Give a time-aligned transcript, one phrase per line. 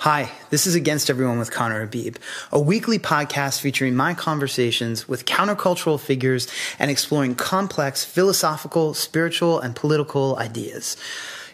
[0.00, 2.16] Hi, this is Against Everyone with Conner Habib,
[2.50, 9.76] a weekly podcast featuring my conversations with countercultural figures and exploring complex philosophical, spiritual, and
[9.76, 10.96] political ideas.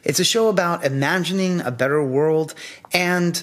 [0.04, 2.54] It's a show about imagining a better world
[2.92, 3.42] and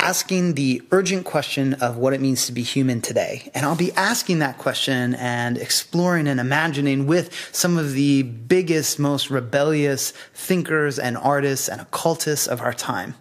[0.00, 3.52] asking the urgent question of what it means to be human today.
[3.54, 8.98] And I'll be asking that question and exploring and imagining with some of the biggest,
[8.98, 13.14] most rebellious thinkers and artists and occultists of our time.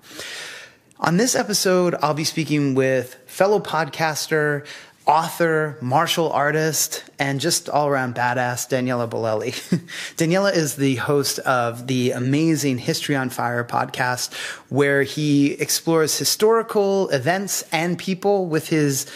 [1.01, 4.65] On this episode, I'll be speaking with fellow podcaster,
[5.05, 9.55] author, martial artist, and just all around badass Daniele Bolelli.
[10.17, 14.33] Daniele is the host of the amazing History on Fire podcast,
[14.67, 19.09] where he explores historical events and people with his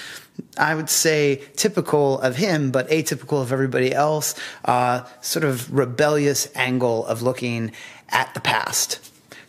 [0.58, 4.34] I would say typical of him, but atypical of everybody else,
[4.66, 7.74] uh, sort of rebellious angle of looking
[8.10, 9.03] at the past.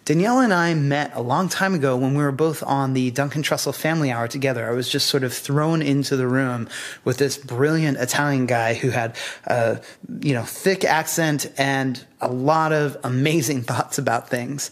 [0.05, 3.43] Daniele and I met a long time ago when we were both on the Duncan
[3.43, 4.69] Trussell Family Hour together.
[4.69, 6.69] I was just sort of thrown into the room
[7.05, 9.81] with this brilliant Italian guy who had a
[10.21, 14.71] you know thick accent and a lot of amazing thoughts about things.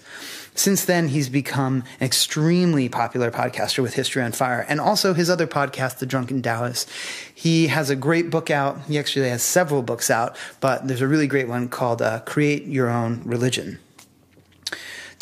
[0.55, 5.31] Since then, he's become an extremely popular podcaster with History on Fire and also his
[5.31, 6.91] other podcast, The Drunken Taoist.
[7.35, 8.83] He has a great book out.
[8.83, 12.67] He actually has several books out, but there's a really great one called uh, Create
[12.67, 13.79] Your Own Religion.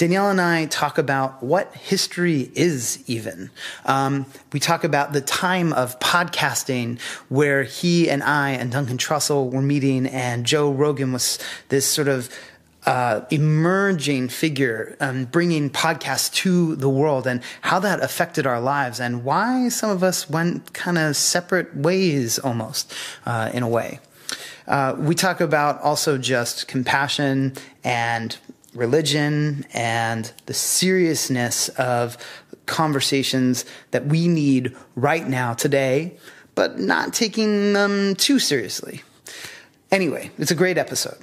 [0.01, 3.51] Daniele and I talk about what history is even.
[3.84, 6.98] Um, we talk about the time of podcasting
[7.29, 12.09] where he and I and Duncan Trussell were meeting and Joe Rogan was this sort
[12.09, 12.31] of
[12.87, 19.01] uh, emerging figure, um, bringing podcasts to the world, and how that affected our lives,
[19.01, 22.95] and why some of us went kind of separate ways almost,
[23.27, 24.01] uh, in a way.
[24.67, 27.53] Uh, we talk about also just compassion
[27.84, 28.39] and
[28.75, 32.17] religion and the seriousness of
[32.67, 36.17] conversations that we need right now, today,
[36.55, 39.03] but not taking them too seriously.
[39.91, 41.19] Anyway, it's a great episode.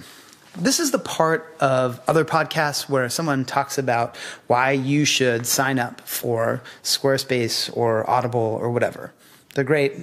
[0.58, 4.18] This is the part of other podcasts where someone talks about
[4.48, 9.14] why you should sign up for Squarespace or Audible or whatever.
[9.54, 9.94] They're great.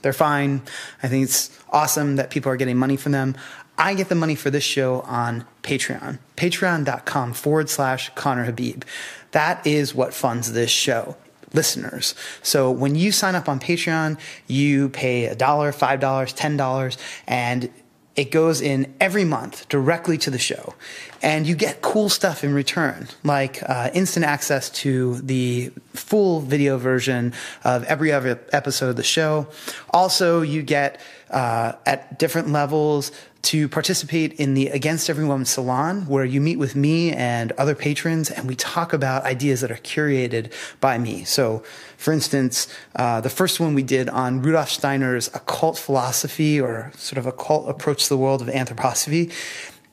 [0.00, 0.62] They're fine.
[1.02, 3.36] I think it's awesome that people are getting money from them.
[3.78, 8.84] I get the money for this show on Patreon, patreon.com forward slash Conner Habib.
[9.32, 11.16] That is what funds this show
[11.54, 12.14] listeners.
[12.42, 16.98] So when you sign up on Patreon, you pay a dollar, five dollars, ten dollars,
[17.26, 17.70] and
[18.14, 20.74] it goes in every month directly to the show.
[21.22, 26.76] And you get cool stuff in return, like uh, instant access to the full video
[26.76, 27.32] version
[27.64, 29.48] of every other episode of the show.
[29.90, 31.00] Also, you get
[31.30, 33.12] uh, at different levels
[33.42, 38.30] to participate in the Against Everyone Salon, where you meet with me and other patrons,
[38.30, 41.24] and we talk about ideas that are curated by me.
[41.24, 41.62] So,
[41.96, 47.18] for instance, uh, the first one we did on Rudolf Steiner's occult philosophy or sort
[47.18, 49.32] of occult approach to the world of anthroposophy.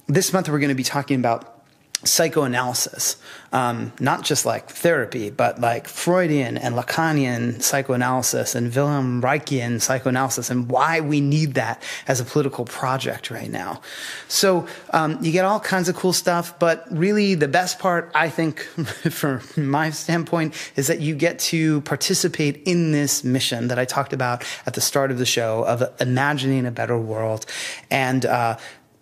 [0.07, 1.58] This month, we're going to be talking about
[2.03, 3.17] psychoanalysis,
[3.51, 10.49] um, not just like therapy, but like Freudian and Lacanian psychoanalysis and Wilhelm Reichian psychoanalysis,
[10.49, 13.81] and why we need that as a political project right now.
[14.29, 18.29] So um, you get all kinds of cool stuff, but really the best part, I
[18.29, 18.59] think,
[19.11, 24.13] from my standpoint, is that you get to participate in this mission that I talked
[24.13, 27.45] about at the start of the show of imagining a better world
[27.91, 28.57] and uh,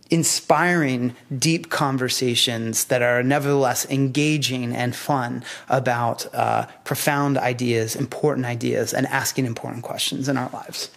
[0.10, 8.94] inspiring deep conversations that are nevertheless engaging and fun about uh, profound ideas, important ideas,
[8.94, 10.90] and asking important questions in our lives.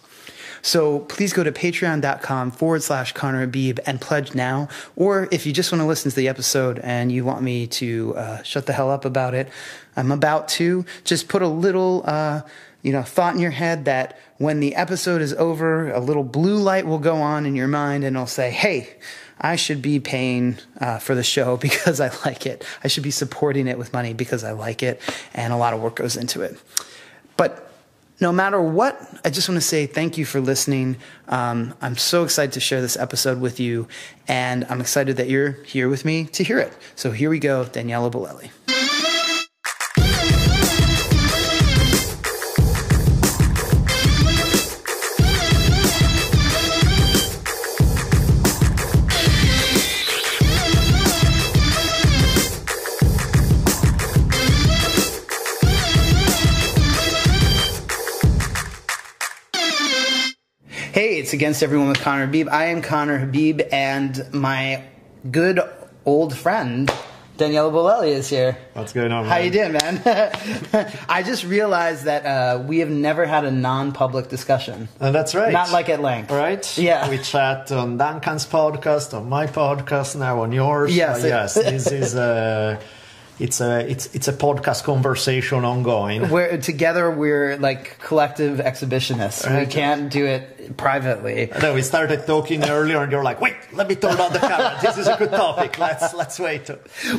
[0.61, 4.69] So please go to patreon.com forward slash Conner Habib and pledge now.
[4.95, 8.15] Or if you just want to listen to the episode and you want me to
[8.15, 9.49] uh, shut the hell up about it,
[9.95, 10.85] I'm about to.
[11.03, 12.41] Just put a little, uh,
[12.81, 16.57] you know, thought in your head that when the episode is over, a little blue
[16.57, 18.95] light will go on in your mind and it'll say, hey,
[19.39, 22.65] I should be paying uh, for the show because I like it.
[22.83, 25.01] I should be supporting it with money because I like it,
[25.33, 26.57] and a lot of work goes into it.
[27.37, 27.67] But
[28.19, 30.97] no matter what, I just want to say thank you for listening.
[31.27, 33.87] Um, I'm so excited to share this episode with you,
[34.27, 36.71] and I'm excited that you're here with me to hear it.
[36.95, 38.51] So here we go, Daniele Bolelli.
[60.93, 62.49] Hey, it's Against Everyone with Conner Habib.
[62.49, 64.83] I am Conner Habib, and my
[65.31, 65.61] good
[66.03, 66.91] old friend,
[67.37, 68.57] Daniele Bolelli is here.
[68.73, 69.23] What's going on?
[69.23, 70.01] How you doing, man?
[71.07, 74.89] I just realized that uh, we have never had a non-public discussion.
[74.99, 75.53] Uh, that's right.
[75.53, 76.29] Not like at length.
[76.29, 76.77] Right?
[76.77, 77.09] Yeah.
[77.09, 80.93] We chat on Duncan's podcast, on my podcast, now on yours.
[80.93, 81.23] Yes.
[81.23, 81.53] Uh, yes.
[81.53, 82.81] This is a.
[83.41, 86.29] It's a it's it's a podcast conversation ongoing.
[86.29, 87.09] We're together.
[87.09, 89.49] We're like collective exhibitionists.
[89.59, 91.51] We can't do it privately.
[91.59, 94.77] No, we started talking earlier, and you're like, "Wait, let me turn on the camera.
[94.81, 95.79] This is a good topic.
[95.79, 96.69] Let's let's wait."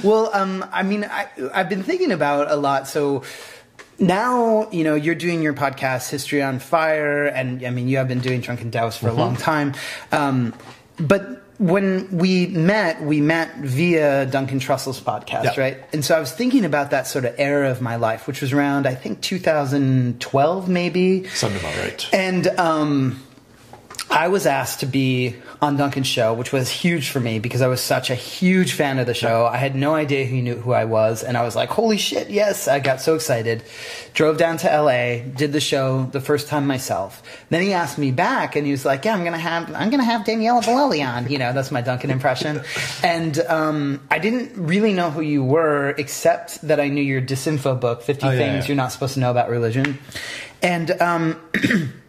[0.04, 2.86] Well, um, I mean, I, I've been thinking about a lot.
[2.86, 3.25] So
[3.98, 8.06] now, you know, you're doing your podcast, History on Fire, and I mean, you have
[8.06, 9.75] been doing Drunken Taoist for a long time.
[10.12, 10.54] Um,
[10.98, 15.61] but when we met, we met via Duncan Trussell's podcast, Yeah.
[15.61, 15.76] right?
[15.93, 18.53] And so I was thinking about that sort of era of my life, which was
[18.53, 21.26] around, I think, 2012, maybe.
[21.29, 22.09] Something about right.
[22.12, 23.23] And um,
[24.12, 27.67] I was asked to be on Duncan's show, which was huge for me because I
[27.67, 29.47] was such a huge fan of the show.
[29.47, 32.29] I had no idea who knew who I was, and I was like, "Holy shit,
[32.29, 33.62] yes!" I got so excited.
[34.12, 37.23] Drove down to LA, did the show the first time myself.
[37.49, 40.05] Then he asked me back, and he was like, "Yeah, I'm gonna have I'm gonna
[40.05, 42.61] have Daniele Bolelli on." You know, that's my Duncan impression.
[43.03, 47.81] and um, I didn't really know who you were, except that I knew your disinfo
[47.81, 48.69] book, 50 Oh, yeah, Things yeah.
[48.69, 49.99] You're Not Supposed to Know About Religion,
[50.61, 50.91] and.
[51.00, 51.41] Um,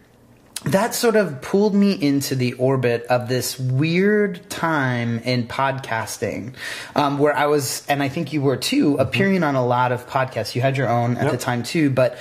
[0.66, 6.54] that sort of pulled me into the orbit of this weird time in podcasting
[6.96, 10.08] um, where I was, and I think you were too, appearing on a lot of
[10.08, 10.54] podcasts.
[10.54, 11.32] You had your own at Yep.
[11.32, 12.16] the time too, but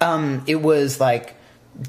[0.00, 1.34] um, it was like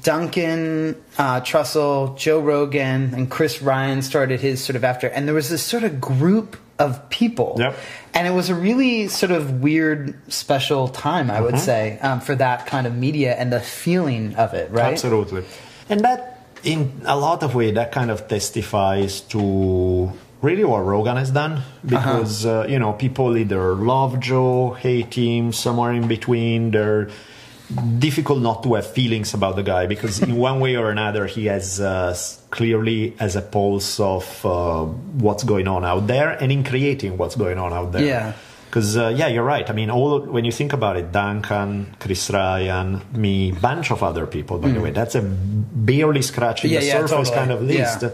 [0.02, 5.34] Duncan uh, Trussell, Joe Rogan, and Chris Ryan started his sort of after, and there
[5.34, 7.56] was this sort of group of people.
[7.58, 7.76] Yep.
[8.14, 11.64] And it was a really sort of weird, special time, I would Mm-hmm.
[11.64, 14.92] say, um, for that kind of media and the feeling of it, right?
[14.92, 15.44] Absolutely.
[15.88, 20.12] And that, in a lot of way, that kind of testifies to
[20.42, 21.62] really what Rogan has done.
[21.84, 26.70] Because, uh you know, people either love Joe, hate him, somewhere in between.
[26.72, 27.08] They're
[27.98, 31.46] difficult not to have feelings about the guy because in one way or another he
[31.46, 32.16] has uh,
[32.50, 37.34] clearly has a pulse of uh, what's going on out there and in creating what's
[37.34, 38.32] going on out there Yeah.
[38.66, 39.68] Because uh, yeah, you're right.
[39.68, 44.26] I mean, all when you think about it, Duncan, Chris Ryan, me, bunch of other
[44.26, 44.58] people.
[44.58, 46.74] By the way, that's a barely scratching Hmm.
[46.74, 47.36] Yeah, the yeah, surface totally.
[47.36, 48.02] kind of list.
[48.02, 48.10] Yeah.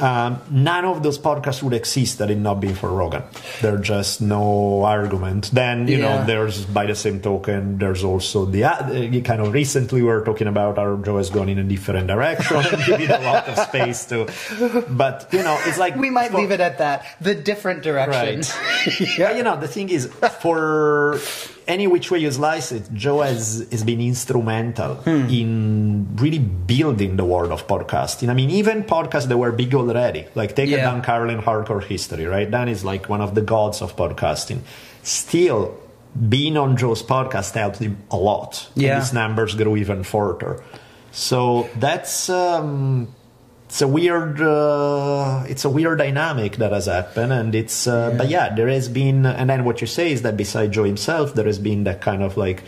[0.00, 3.22] Um, none of those podcasts would exist had it not been for Rogan.
[3.60, 5.50] There's just no argument.
[5.52, 6.20] Then you Yeah.
[6.20, 10.24] know, there's by the same token, there's also the uh, kind of recently we were
[10.24, 13.58] talking about our Joe has gone in a different direction and giving a lot of
[13.68, 14.26] space to.
[14.88, 17.04] But you know, it's like We might for- leave it at that.
[17.20, 18.42] The different direction.
[19.18, 20.06] yeah, you know, the thing is,
[20.40, 21.18] for
[21.66, 27.24] any which way you slice it, Joe has, has been instrumental in really building the
[27.24, 28.28] world of podcasting.
[28.28, 32.26] I mean, even podcasts that were big already, like take a Dan Carlin Hardcore History,
[32.26, 32.50] right?
[32.50, 34.60] Dan is like one of the gods of podcasting.
[35.02, 35.76] Still,
[36.28, 38.68] being on Joe's podcast helped him a lot.
[38.74, 38.98] And Yeah.
[39.00, 40.62] his numbers grew even further.
[41.12, 43.14] So that's um,
[43.70, 48.28] it's a weird uh, it's a weird dynamic that has happened, and it's uh, but
[48.28, 51.44] yeah, there has been, and then what you say is that beside Joe himself, there
[51.46, 52.64] has been that kind of like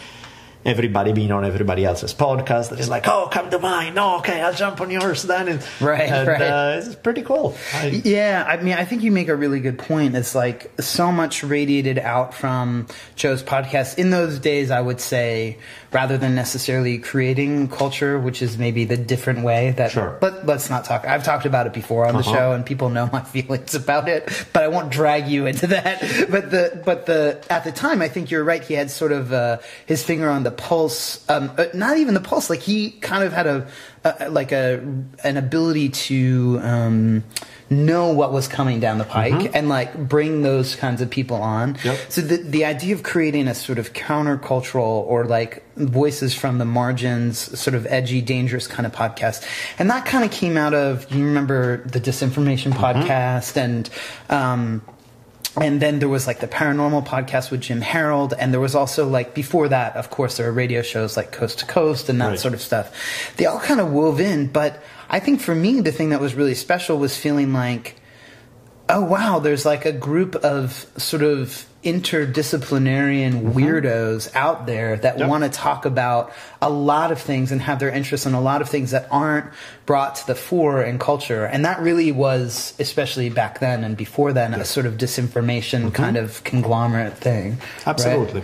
[0.65, 4.41] everybody being on everybody else's podcast that is like, oh, come to mine, no, okay,
[4.41, 6.41] I'll jump on yours then, and, Right, and, right.
[6.41, 7.57] Uh, it's pretty cool.
[7.75, 10.15] I, Yeah, I mean, I think you make a really good point.
[10.15, 13.99] It's like so much radiated out from Joe's podcast.
[13.99, 15.59] In those days, I would say,
[15.93, 19.91] rather than necessarily creating culture, which is maybe the different way that.
[19.91, 20.17] Sure.
[20.21, 21.07] But let's not talk.
[21.07, 22.33] I've talked about it before on the Uh-huh.
[22.35, 24.47] show, and people know my feelings about it.
[24.53, 26.01] But I won't drag you into that.
[26.31, 28.63] But the but the at the time, I think you're right.
[28.63, 31.29] He had sort of uh, his finger on the pulse.
[31.29, 32.49] Um, uh, not even the pulse.
[32.51, 33.67] Like he kind of had a,
[34.05, 34.79] a like a
[35.25, 36.59] an ability to.
[36.63, 37.25] Um,
[37.73, 41.77] know what was coming down the pike and like bring those kinds of people on.
[41.85, 41.99] Yep.
[42.09, 46.65] So the the idea of creating a sort of countercultural or like voices from the
[46.65, 49.47] margins, sort of edgy, dangerous kind of podcast,
[49.79, 53.89] and that kind of came out of you remember the disinformation podcast and.
[54.29, 54.83] Um,
[55.61, 59.07] and then there was like the paranormal podcast with Jim Harold, and there was also
[59.09, 62.29] like before that, of course, there were radio shows like Coast to Coast and that
[62.29, 62.39] Right.
[62.39, 63.35] sort of stuff.
[63.37, 66.35] They all kind of wove in, but I think for me, the thing that was
[66.35, 67.97] really special was feeling like,
[68.89, 73.59] oh wow, there's like a group of sort of interdisciplinarian mm-hmm.
[73.59, 75.29] weirdos out there that Yep.
[75.29, 78.63] want to talk about a lot of things and have their interests in a lot
[78.63, 79.47] of things that aren't
[79.85, 81.45] brought to the fore in culture.
[81.45, 85.89] And that really was, especially back then and before then, a sort of disinformation mm-hmm.
[85.91, 87.51] kind of conglomerate thing.
[87.53, 87.87] right?
[87.87, 88.43] Absolutely.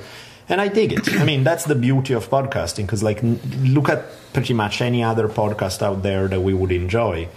[0.48, 1.14] And I dig it.
[1.14, 5.04] I mean, that's the beauty of podcasting because, like, n- look at pretty much any
[5.04, 7.28] other podcast out there that we would enjoy.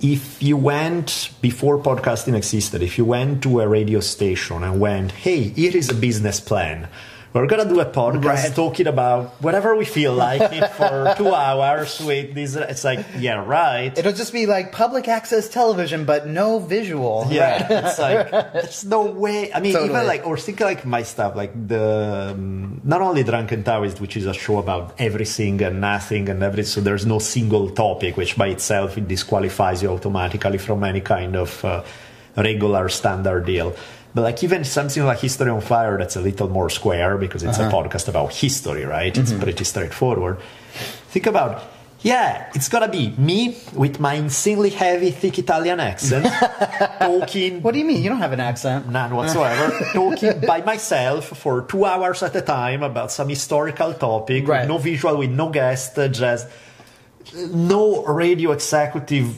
[0.00, 5.12] If you went before podcasting existed, if you went to a radio station and went,
[5.12, 6.88] hey, here is a business plan.
[7.34, 8.54] We're gonna do a podcast Right.
[8.54, 12.56] talking about whatever we feel like it for two hours with this.
[12.56, 13.92] It's like, yeah, right.
[13.96, 17.26] It'll just be like public access television, but no visual.
[17.30, 17.84] Yeah, Right.
[17.84, 19.52] it's like there's no way.
[19.52, 19.90] I mean, Totally.
[19.90, 24.16] even like or think like my stuff, like the um, not only Drunken Taoist, which
[24.16, 26.64] is a show about everything and nothing and everything.
[26.64, 31.36] So there's no single topic, which by itself it disqualifies you automatically from any kind
[31.36, 31.82] of uh,
[32.36, 33.74] regular standard deal.
[34.14, 37.58] But like even something like History on Fire, that's a little more square because it's
[37.58, 37.82] a uh-huh.
[37.84, 39.16] podcast about history, right?
[39.16, 39.42] It's mm-hmm.
[39.42, 40.38] pretty straightforward.
[41.10, 41.62] Think about.
[42.00, 46.26] Yeah, it's gonna be me with my insanely heavy, thick Italian accent,
[47.00, 48.04] talking What do you mean?
[48.04, 48.88] You don't have an accent.
[48.88, 54.46] none whatsoever, talking by myself for two hours at a time about some historical topic,
[54.46, 54.60] Right.
[54.60, 56.46] with no visual, with no guest, just
[57.34, 59.36] no radio executive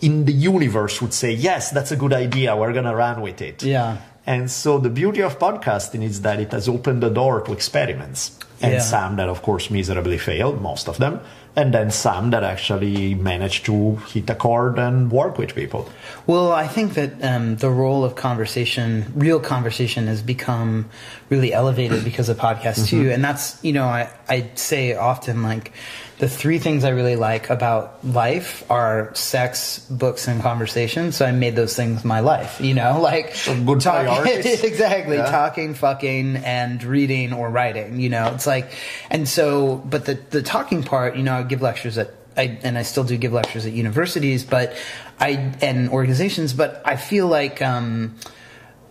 [0.00, 3.62] in the universe would say, yes, that's a good idea, we're gonna run with it.
[3.62, 3.98] Yeah.
[4.26, 8.38] And so the beauty of podcasting is that it has opened the door to experiments.
[8.62, 8.80] And Yeah.
[8.80, 11.20] some that, of course, miserably failed, most of them.
[11.56, 15.88] And then some that actually managed to hit a chord and work with people.
[16.26, 20.90] Well, I think that um, the role of conversation, real conversation, has become
[21.30, 23.10] really elevated because of podcasts too.
[23.10, 25.72] And that's, you know, I, I say often like
[26.20, 31.12] the three things I really like about life are sex, books, and conversation.
[31.12, 34.62] So I made those things my life, you know, like good talk- priorities.
[34.62, 35.16] exactly.
[35.16, 35.30] Yeah.
[35.30, 38.70] Talking, fucking, and reading or writing, you know, it's like,
[39.08, 42.76] and so, but the, the talking part, you know, I give lectures at, I, and
[42.76, 44.76] I still do give lectures at universities, but
[45.18, 48.16] I, and organizations, but I feel like, um,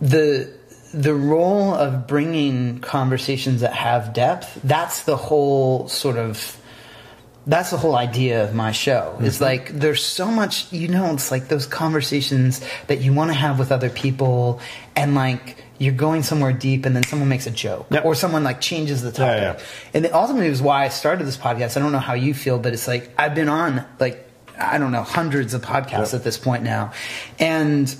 [0.00, 0.52] the,
[0.92, 6.59] the role of bringing conversations that have depth, that's the whole sort of,
[7.46, 9.16] that's the whole idea of my show.
[9.20, 9.44] It's Mm-hmm.
[9.44, 13.58] like there's so much, you know, it's like those conversations that you want to have
[13.58, 14.60] with other people,
[14.94, 18.04] and like you're going somewhere deep, and then someone makes a joke, Yep.
[18.04, 19.40] or someone like changes the topic.
[19.40, 19.58] Yeah, yeah.
[19.94, 21.76] And it ultimately was why I started this podcast.
[21.76, 24.26] I don't know how you feel, but it's like I've been on like
[24.58, 26.14] I don't know hundreds of podcasts Yep.
[26.14, 26.92] at this point now,
[27.38, 27.94] and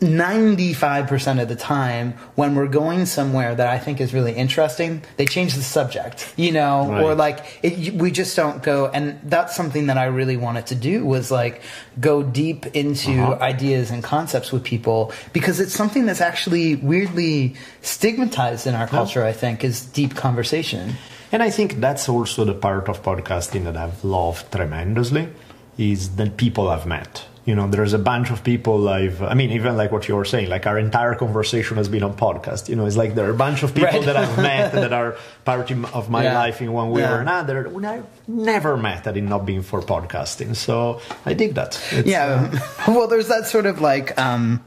[0.00, 5.26] 95% of the time when we're going somewhere that I think is really interesting, they
[5.26, 7.02] change the subject, you know, Right.
[7.02, 8.86] or like it, we just don't go.
[8.86, 11.62] And that's something that I really wanted to do was like
[12.00, 13.42] go deep into Uh-huh.
[13.42, 19.24] ideas and concepts with people because it's something that's actually weirdly stigmatized in our culture,
[19.24, 20.94] I think, is deep conversation.
[21.32, 25.28] And I think that's also the part of podcasting that I've loved tremendously
[25.76, 27.24] is the people I've met.
[27.48, 30.26] You know, there's a bunch of people I've, I mean, even like what you were
[30.26, 32.68] saying, like our entire conversation has been on podcast.
[32.68, 34.04] You know, it's like there are a bunch of people Right.
[34.08, 36.38] that I've met that are part of my Yeah.
[36.44, 37.14] life in one way Yeah.
[37.16, 37.58] or another.
[37.76, 40.56] When I never met had it not been for podcasting.
[40.56, 41.80] So I dig that.
[41.92, 42.50] It's, Yeah.
[42.86, 44.62] well, there's that sort of like um,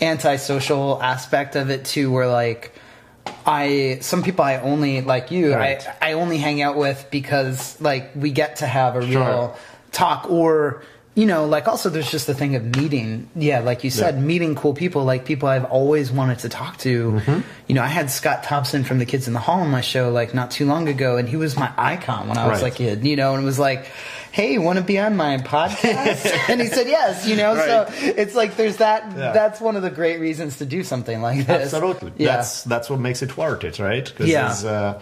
[0.00, 2.72] antisocial aspect of it too, where like
[3.46, 5.86] I some people I only like you Right.
[6.02, 9.24] I I only hang out with because like we get to have a Sure.
[9.24, 9.56] real
[9.92, 10.82] talk or.
[11.18, 14.20] You know, like also there's just the thing of meeting, yeah, like you said, Yeah.
[14.20, 17.12] meeting cool people, like people I've always wanted to talk to.
[17.12, 17.40] Mm-hmm.
[17.66, 20.10] You know, I had Scott Thompson from the Kids in the Hall on my show
[20.10, 22.70] like not too long ago, and he was my icon when I was Right.
[22.70, 23.86] like a kid, you know, and it was like,
[24.30, 26.30] hey, want to be on my podcast?
[26.48, 29.32] and he said yes, you know, so it's like there's that, Yeah.
[29.32, 31.74] that's one of the great reasons to do something like this.
[31.74, 32.12] Absolutely.
[32.18, 32.36] Yeah.
[32.36, 34.06] That's that's what makes it worth it, right?
[34.16, 34.94] 'Cause Yeah.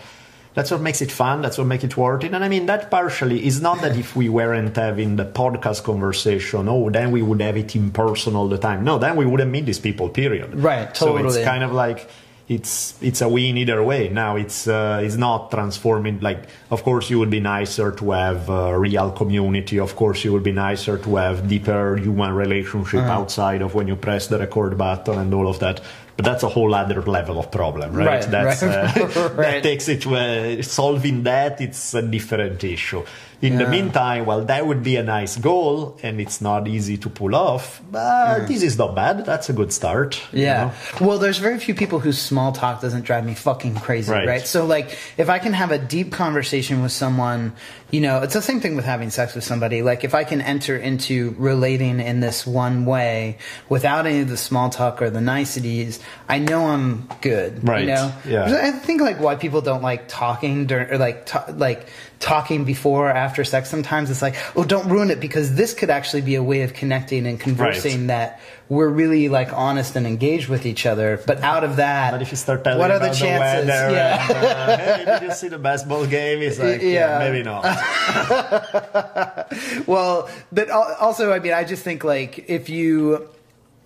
[0.56, 1.42] That's what makes it fun.
[1.42, 2.32] That's what makes it worth it.
[2.34, 6.66] And I mean, that partially is not that if we weren't having the podcast conversation,
[6.68, 8.82] oh, then we would have it in person all the time.
[8.82, 10.08] No, then we wouldn't meet these people.
[10.08, 10.54] Period.
[10.54, 11.30] Right, totally.
[11.30, 12.08] So it's kind of like
[12.48, 14.08] it's it's a win either way.
[14.08, 16.20] Now it's uh, it's not transforming.
[16.20, 19.78] Like, of course, you would be nicer to have a real community.
[19.80, 23.18] Of course, you would be nicer to have deeper human relationship Uh-huh.
[23.20, 25.80] outside of when you press the record button and all of that.
[26.16, 28.06] But that's a whole other level of problem, right?
[28.06, 29.16] Right, that's right.
[29.16, 29.37] Uh, Right.
[29.37, 31.61] that takes it to uh, solving that.
[31.61, 33.04] It's a different issue.
[33.42, 37.10] In the meantime, well, that would be a nice goal, and it's not easy to
[37.10, 37.82] pull off.
[37.90, 38.48] But mm.
[38.48, 39.26] this is not bad.
[39.26, 40.20] That's a good start.
[40.32, 40.72] you Yeah.
[41.00, 41.06] know?
[41.06, 44.26] Well, there's very few people whose small talk doesn't drive me fucking crazy, right.
[44.26, 44.46] Right.
[44.46, 47.52] So, like, if I can have a deep conversation with someone,
[47.90, 49.82] you know, it's the same thing with having sex with somebody.
[49.82, 53.38] Like, if I can enter into relating in this one way
[53.68, 57.66] without any of the small talk or the niceties, I know I'm good.
[57.68, 57.80] Right.
[57.82, 58.12] You know.
[58.26, 58.60] Yeah.
[58.62, 61.86] I think like why people don't like talking during or like ta- like
[62.18, 63.68] talking before or after sex.
[63.68, 66.73] Sometimes it's like, oh, don't ruin it because this could actually be a way of
[66.75, 71.20] connecting and conversing that we're really like honest and engaged with each other.
[71.26, 73.68] But out of that, But if you start telling what are the chances?
[73.68, 74.26] weather yeah.
[74.28, 76.40] and, uh, hey, did you see the basketball game?
[76.42, 77.18] It's like, yeah, Yeah.
[77.30, 77.64] maybe not.
[79.87, 83.28] well, but also, I mean, I just think like if you,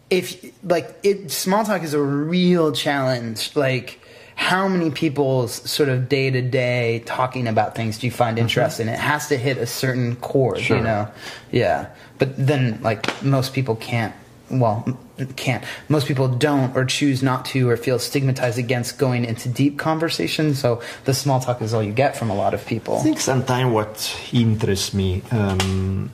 [0.08, 3.54] if like it, small talk is a real challenge.
[3.54, 3.99] Like,
[4.40, 8.88] how many people's sort of day to day talking about things do you find interesting?
[8.88, 10.64] It has to hit a certain chord, Mm-hmm.
[10.64, 10.76] Sure.
[10.78, 11.08] you know?
[11.52, 11.86] Yeah.
[12.18, 14.14] But then, like, most people can't.
[14.50, 14.98] Well,
[15.36, 15.62] can't.
[15.90, 20.54] Most people don't or choose not to or feel stigmatized against going into deep conversation.
[20.54, 22.96] So the small talk is all you get from a lot of people.
[22.98, 23.92] I think sometimes what
[24.32, 26.10] interests me, um,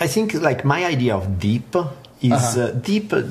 [0.00, 1.76] I think like my idea of deep
[2.22, 2.60] is Uh-huh.
[2.62, 3.12] uh, deep.
[3.12, 3.22] uh,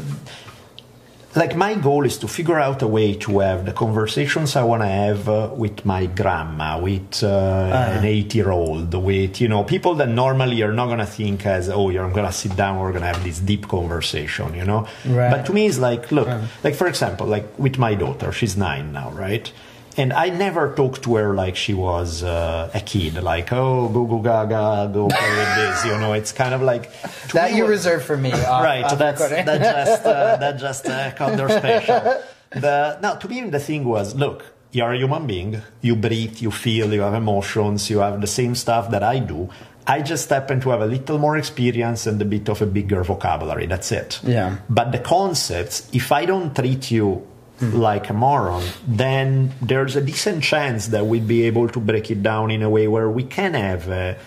[1.36, 4.82] like my goal is to figure out a way to have the conversations I want
[4.84, 7.98] to have uh, with my grandma, with uh, Uh-huh.
[8.00, 12.10] an eight-year-old, with you know people that normally you're not gonna think as oh you're
[12.12, 14.86] gonna sit down we're gonna have this deep conversation, you know.
[15.06, 15.32] Right.
[15.32, 16.28] But to me it's like look,
[16.64, 19.52] like for example, like with my daughter, she's nine now, right?
[19.96, 24.06] And I never talked to her like she was uh, a kid, like oh go
[24.06, 26.14] go gaga, go play with this, you know.
[26.14, 26.90] It's kind of like
[27.34, 28.32] That me you reserve for me.
[28.32, 29.46] Off, right off that's recording.
[29.46, 31.12] that just uh, that just uh,
[31.50, 32.22] special
[32.52, 36.52] the now to me the thing was look you're a human being you breathe you
[36.52, 39.50] feel you have emotions you have the same stuff that i do
[39.88, 43.04] i just happen to have a little more experience and a bit of a bigger
[43.04, 44.58] vocabulary that's it Yeah.
[44.70, 47.26] but the concepts if i don't treat you
[47.72, 52.22] like a moron then there's a decent chance that we'll be able to break it
[52.22, 54.18] down in a way where we can have a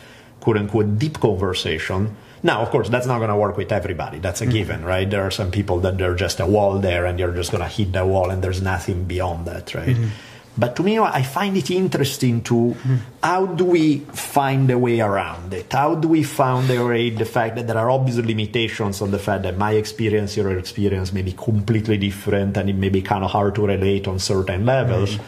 [0.40, 4.18] quote unquote deep conversation now, of course, that's not going to work with everybody.
[4.18, 4.52] That's a mm-hmm.
[4.52, 5.08] given, right?
[5.08, 7.68] There are some people that they're just a wall there and you're just going to
[7.68, 9.96] hit the wall and there's nothing beyond that, right?
[9.96, 10.08] Mm-hmm.
[10.58, 12.74] But to me, I find it interesting to
[13.22, 15.72] how do we find a way around it?
[15.72, 19.18] How do we find a way, the fact that there are obvious limitations on the
[19.18, 23.22] fact that my experience, your experience may be completely different and it may be kind
[23.24, 25.18] of hard to relate on certain levels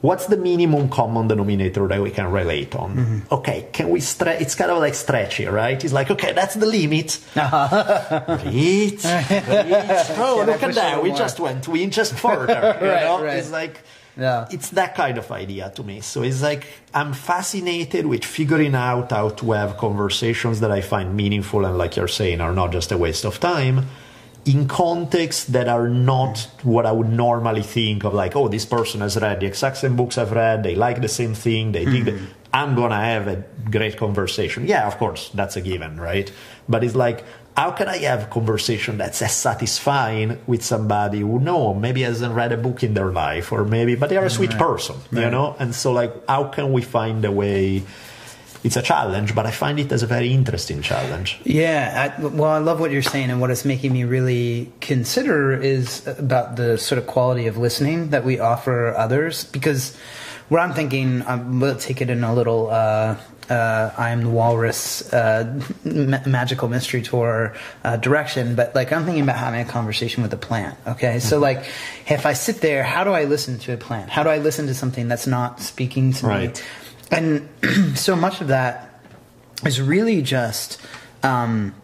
[0.00, 2.94] what's the minimum common denominator that we can relate on?
[2.94, 3.34] Mm-hmm.
[3.34, 4.40] Okay, can we stretch?
[4.40, 5.82] It's kind of like stretchy, right?
[5.82, 7.18] It's like, okay, that's the limit.
[7.34, 9.02] breathe, breathe.
[10.18, 11.02] Oh, look at that.
[11.02, 11.18] We more.
[11.18, 12.78] just went two inches further.
[12.80, 13.22] you Right, know?
[13.24, 13.38] right.
[13.38, 13.80] It's like,
[14.18, 14.48] Yeah.
[14.50, 16.00] it's that kind of idea to me.
[16.00, 21.16] So it's like, I'm fascinated with figuring out how to have conversations that I find
[21.16, 23.86] meaningful and, like you're saying, are not just a waste of time
[24.44, 29.02] in contexts that are not what I would normally think of, like, oh, this person
[29.02, 32.06] has read the exact same books I've read, they like the same thing, they dig.
[32.06, 32.24] Mm-hmm.
[32.52, 34.66] I'm gonna have a great conversation.
[34.66, 36.32] Yeah, of course, that's a given, right?
[36.66, 37.24] But it's like,
[37.58, 42.32] how can I have a conversation that's as satisfying with somebody who no maybe hasn't
[42.32, 45.28] read a book in their life, or maybe but they are a sweet person, you
[45.28, 45.56] know?
[45.58, 47.82] And so, like, how can we find a way?
[48.62, 51.40] It's a challenge, but I find it as a very interesting challenge.
[51.42, 55.54] Yeah, I, well, I love what you're saying, and what it's making me really consider
[55.54, 59.44] is about the sort of quality of listening that we offer others.
[59.44, 59.96] Because
[60.48, 63.16] where I'm thinking, um, we'll take it in a little uh,
[63.50, 69.04] uh, I am the Walrus uh, ma- magical mystery tour uh, direction, but like I'm
[69.04, 70.78] thinking about having a conversation with a plant.
[70.86, 71.64] Okay, so like
[72.08, 74.10] if I sit there, how do I listen to a plant?
[74.10, 76.32] How do I listen to something that's not speaking to me?
[77.10, 77.48] And
[77.98, 79.00] so much of that
[79.64, 80.80] is really just
[81.22, 81.74] um,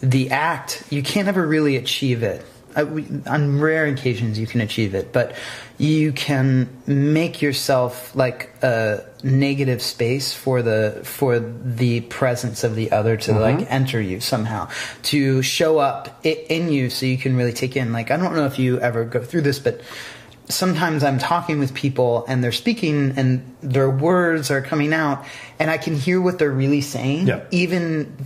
[0.00, 0.82] the act.
[0.90, 2.44] You can't ever really achieve it.
[2.76, 5.34] I, we, on rare occasions, you can achieve it, but
[5.78, 12.92] you can make yourself like a negative space for the for the presence of the
[12.92, 13.40] other to mm-hmm.
[13.40, 14.68] like enter you somehow
[15.04, 17.92] to show up in you, so you can really take in.
[17.92, 19.80] Like I don't know if you ever go through this, but
[20.48, 25.24] sometimes I'm talking with people and they're speaking and their words are coming out
[25.58, 27.44] and I can hear what they're really saying Yeah.
[27.50, 28.16] even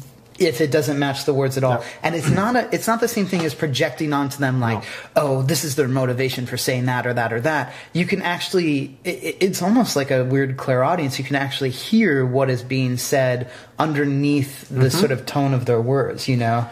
[0.40, 1.78] if it doesn't match the words at all.
[1.80, 1.86] Yeah.
[2.02, 4.82] And it's not a it's not the same thing as projecting onto them like,
[5.14, 7.72] oh, this is their motivation for saying that or that or that.
[7.92, 11.18] You can actually it, it's almost like a weird clairaudience.
[11.18, 14.98] You can actually hear what is being said underneath the Mm-hmm.
[14.98, 16.68] sort of tone of their words, you know.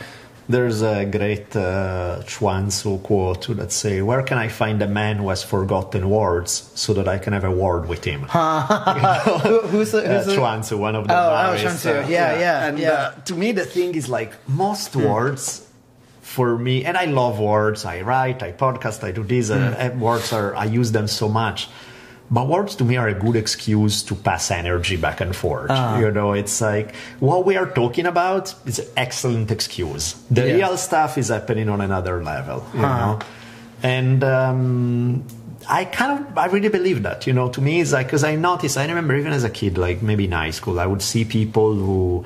[0.48, 5.16] There's a great uh, Chuang Tzu quote that say, "Where can I find a man
[5.18, 9.92] who has forgotten words so that I can have a word with him?" Who, who's
[9.92, 12.12] the, Uh, who's the Chuang Tzu, one of the Oh, oh, Taoists, Chuang Tzu.
[12.12, 12.92] Yeah, yeah, And yeah.
[12.92, 15.66] Uh, to me, the thing is like most words
[16.22, 17.84] for me, and I love words.
[17.84, 19.50] I write, I podcast, I do this.
[19.50, 21.68] Uh, and words are I use them so much.
[22.30, 25.70] But words to me are a good excuse to pass energy back and forth.
[25.98, 30.14] You know, it's like what we are talking about is an excellent excuse.
[30.30, 30.54] The Yeah.
[30.56, 32.66] real stuff is happening on another level.
[32.74, 33.18] You know.
[33.82, 35.24] and um,
[35.68, 37.26] I kind of I really believe that.
[37.26, 38.76] You know, to me, it's like because I noticed.
[38.76, 41.74] I remember even as a kid, like maybe in high school, I would see people
[41.74, 42.24] who.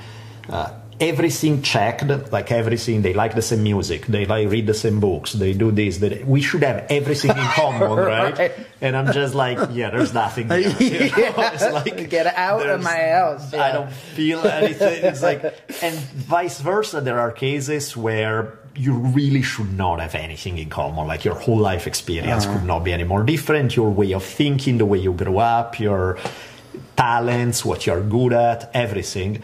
[0.49, 0.71] Uh,
[1.03, 3.03] everything checked, like everything.
[3.03, 4.07] They like the same music.
[4.07, 5.33] They like read the same books.
[5.33, 5.99] They do this.
[5.99, 8.39] They, we should have everything in common, right?
[8.39, 8.53] right?
[8.81, 10.49] And I'm just like, yeah, there's nothing.
[10.49, 11.19] Here, you know?
[11.19, 11.71] yeah.
[11.73, 13.53] like, Get out of my house.
[13.53, 13.65] Yeah.
[13.65, 15.05] I don't feel anything.
[15.05, 15.43] It's like,
[15.83, 17.01] and vice versa.
[17.01, 21.07] There are cases where you really should not have anything in common.
[21.09, 22.59] Like your whole life experience uh-huh.
[22.59, 23.75] could not be any more different.
[23.75, 26.19] Your way of thinking, the way you grew up, your
[26.97, 29.43] talents, what you're good at, everything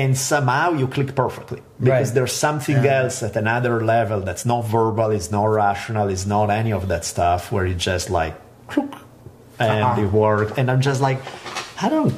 [0.00, 2.14] and somehow you click perfectly because right.
[2.14, 3.02] there's something yeah.
[3.02, 7.04] else at another level that's not verbal, it's not rational, it's not any of that
[7.04, 8.34] stuff where you just like
[9.58, 10.00] and uh-huh.
[10.00, 10.52] it works.
[10.56, 11.20] And I'm just like,
[11.82, 12.12] I don't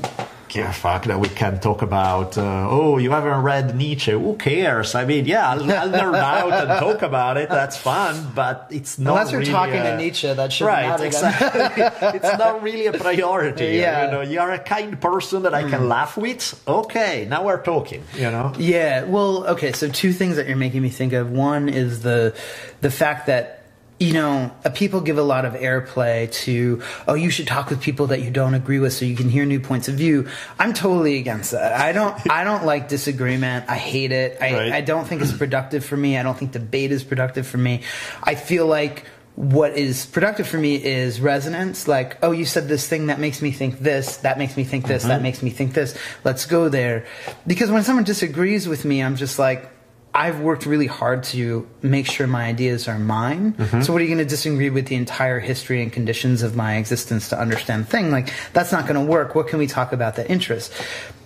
[0.53, 4.13] give a fuck that we can talk about, uh, oh, you haven't read Nietzsche.
[4.13, 4.95] Who cares?
[4.95, 7.49] I mean, yeah, I'll, I'll nerd out and talk about it.
[7.49, 11.01] That's fun, but it's not Unless you're really talking a, to Nietzsche, that should Right,
[11.01, 11.83] exactly.
[12.19, 13.79] it's not really a priority.
[13.79, 14.05] Yeah.
[14.05, 15.89] You know, you're a kind person that I can mm.
[15.89, 16.63] laugh with.
[16.69, 18.53] Okay, now we're talking, you know?
[18.59, 21.31] Yeah, well, okay, so two things that you're making me think of.
[21.31, 22.37] One is the,
[22.83, 23.62] the fact that
[24.03, 27.81] you know, uh, people give a lot of airplay to, oh, you should talk with
[27.81, 30.29] people that you don't agree with so you can hear new points of view.
[30.59, 31.73] I'm totally against that.
[31.73, 33.67] I don't, I don't like disagreement.
[33.69, 34.39] I hate it.
[34.41, 34.73] I, right.
[34.73, 36.19] I don't think it's productive for me.
[36.19, 37.83] I don't think debate is productive for me.
[38.25, 42.87] I feel like what is productive for me is resonance like oh you said this
[42.87, 45.09] thing that makes me think this that makes me think this mm-hmm.
[45.09, 47.07] that makes me think this let's go there
[47.47, 49.71] because when someone disagrees with me i'm just like
[50.15, 53.55] I've worked really hard to make sure my ideas are mine.
[53.55, 53.81] Mm-hmm.
[53.81, 56.77] So what are you going to disagree with the entire history and conditions of my
[56.77, 58.11] existence to understand thing?
[58.11, 59.35] Like that's not going to work.
[59.35, 60.73] What can we talk about that interest?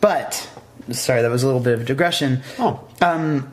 [0.01, 0.49] But
[0.93, 2.43] sorry, that was a little bit of a digression.
[2.59, 2.87] Oh.
[3.01, 3.53] Um,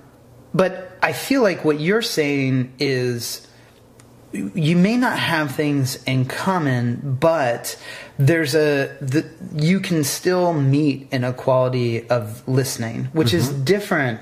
[0.53, 3.47] but I feel like what you're saying is
[4.33, 7.79] you may not have things in common, but
[8.19, 13.37] there's a the, you can still meet in a quality of listening, which mm-hmm.
[13.37, 14.19] is different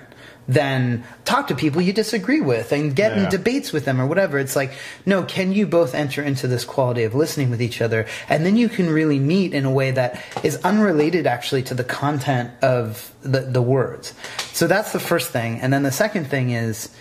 [0.52, 3.24] than talk to people you disagree with and get yeah.
[3.24, 4.38] in debates with them or whatever.
[4.38, 4.74] It's like,
[5.06, 8.06] no, can you both enter into this quality of listening with each other?
[8.28, 11.86] And then you can really meet in a way that is unrelated actually to the
[11.86, 14.14] content of the, the words.
[14.52, 15.62] So that's the first thing.
[15.62, 16.94] And then the second thing is,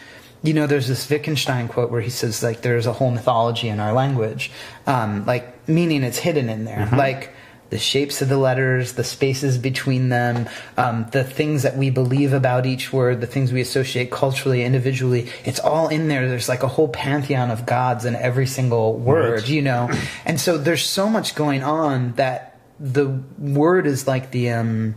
[0.45, 3.81] you know, there's this Wittgenstein quote where he says, like, there's a whole mythology in
[3.81, 4.53] our language,
[4.87, 6.87] um, like, meaning it's hidden in there.
[6.87, 6.97] Mm-hmm.
[6.97, 7.35] Like,
[7.70, 12.33] the shapes of the letters, the spaces between them, um, the things that we believe
[12.33, 15.30] about each word, the things we associate culturally, individually.
[15.44, 16.28] It's all in there.
[16.28, 19.48] There's like a whole pantheon of gods in every single word, right.
[19.48, 19.88] you know?
[20.26, 24.96] And so there's so much going on that the word is like the, um,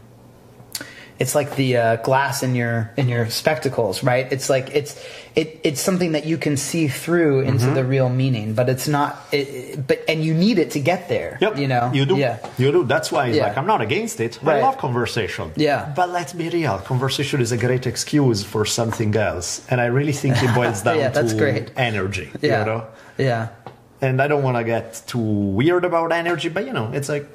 [1.19, 4.31] it's like the uh, glass in your in your spectacles, right?
[4.31, 5.01] It's like it's
[5.35, 7.73] it, it's something that you can see through into mm-hmm.
[7.73, 9.19] the real meaning, but it's not.
[9.31, 11.37] It, but and you need it to get there.
[11.41, 11.57] Yep.
[11.57, 11.91] You know.
[11.93, 12.17] You do.
[12.17, 12.37] Yeah.
[12.57, 12.83] You do.
[12.83, 13.47] That's why it's yeah.
[13.47, 14.39] like I'm not against it.
[14.43, 14.57] Right.
[14.57, 15.51] I love conversation.
[15.55, 15.91] Yeah.
[15.95, 16.77] But let's be real.
[16.79, 20.99] Conversation is a great excuse for something else, and I really think it boils down
[20.99, 21.71] yeah, that's to great.
[21.75, 22.29] energy.
[22.41, 22.59] Yeah.
[22.59, 22.87] You know?
[23.17, 23.49] Yeah.
[24.01, 27.25] And I don't want to get too weird about energy, but you know, it's like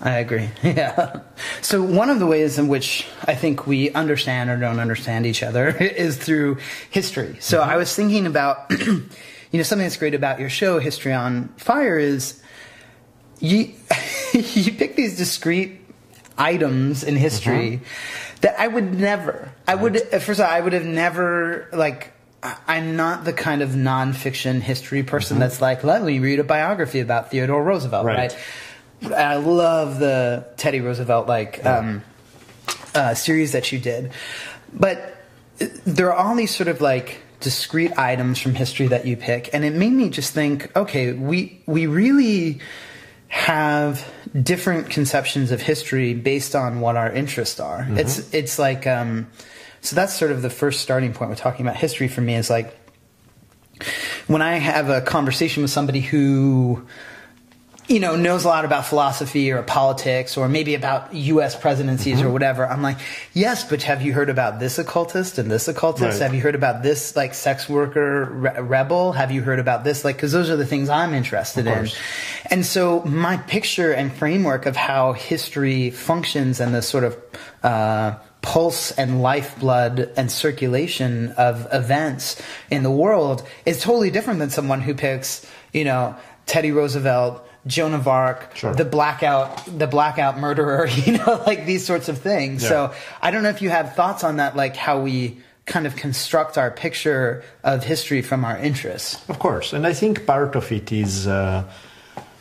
[0.00, 0.50] I agree.
[0.62, 1.20] Yeah.
[1.62, 5.42] So one of the ways in which I think we understand or don't understand each
[5.42, 6.58] other is through
[6.90, 7.36] history.
[7.40, 7.70] So mm-hmm.
[7.70, 9.08] I was thinking about, you
[9.52, 12.42] know, something that's great about your show, History on Fire, is
[13.40, 13.72] you
[14.32, 15.80] you pick these discrete
[16.36, 18.40] items in history mm-hmm.
[18.42, 19.52] that I would never.
[19.66, 22.12] I would first of all, I would have never like.
[22.42, 25.40] I'm not the kind of nonfiction history person mm-hmm.
[25.40, 28.16] that's like, let me read a biography about Theodore Roosevelt, right?
[28.16, 28.38] right?
[29.02, 32.02] I love the Teddy Roosevelt like um,
[32.94, 34.12] uh, series that you did,
[34.72, 35.16] but
[35.58, 39.64] there are all these sort of like discrete items from history that you pick, and
[39.64, 42.60] it made me just think, okay, we we really
[43.28, 47.80] have different conceptions of history based on what our interests are.
[47.80, 47.98] Mm-hmm.
[47.98, 49.28] It's it's like um,
[49.80, 51.30] so that's sort of the first starting point.
[51.30, 52.76] We're talking about history for me is like
[54.26, 56.86] when I have a conversation with somebody who
[57.88, 61.54] you know, knows a lot about philosophy or politics or maybe about U.S.
[61.54, 62.26] presidencies mm-hmm.
[62.26, 62.66] or whatever.
[62.66, 62.98] I'm like,
[63.32, 66.20] yes, but have you heard about this occultist and this occultist?
[66.20, 66.22] Right.
[66.22, 69.12] Have you heard about this like sex worker re- rebel?
[69.12, 70.04] Have you heard about this?
[70.04, 71.88] Like, cause those are the things I'm interested in.
[72.50, 77.16] And so my picture and framework of how history functions and the sort of,
[77.62, 84.50] uh, pulse and lifeblood and circulation of events in the world is totally different than
[84.50, 86.14] someone who picks, you know,
[86.46, 88.74] Teddy Roosevelt, Joan of Arc, sure.
[88.74, 92.62] the blackout, the blackout murderer, you know, like these sorts of things.
[92.62, 92.68] Yeah.
[92.68, 95.96] So I don't know if you have thoughts on that, like how we kind of
[95.96, 99.28] construct our picture of history from our interests.
[99.28, 101.64] Of course, and I think part of it is uh,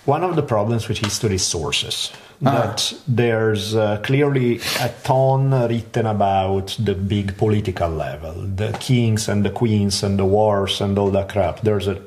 [0.05, 2.11] one of the problems with history is sources.
[2.41, 9.43] That there's uh, clearly a ton written about the big political level, the kings and
[9.45, 11.61] the queens and the wars and all that crap.
[11.61, 12.01] There's a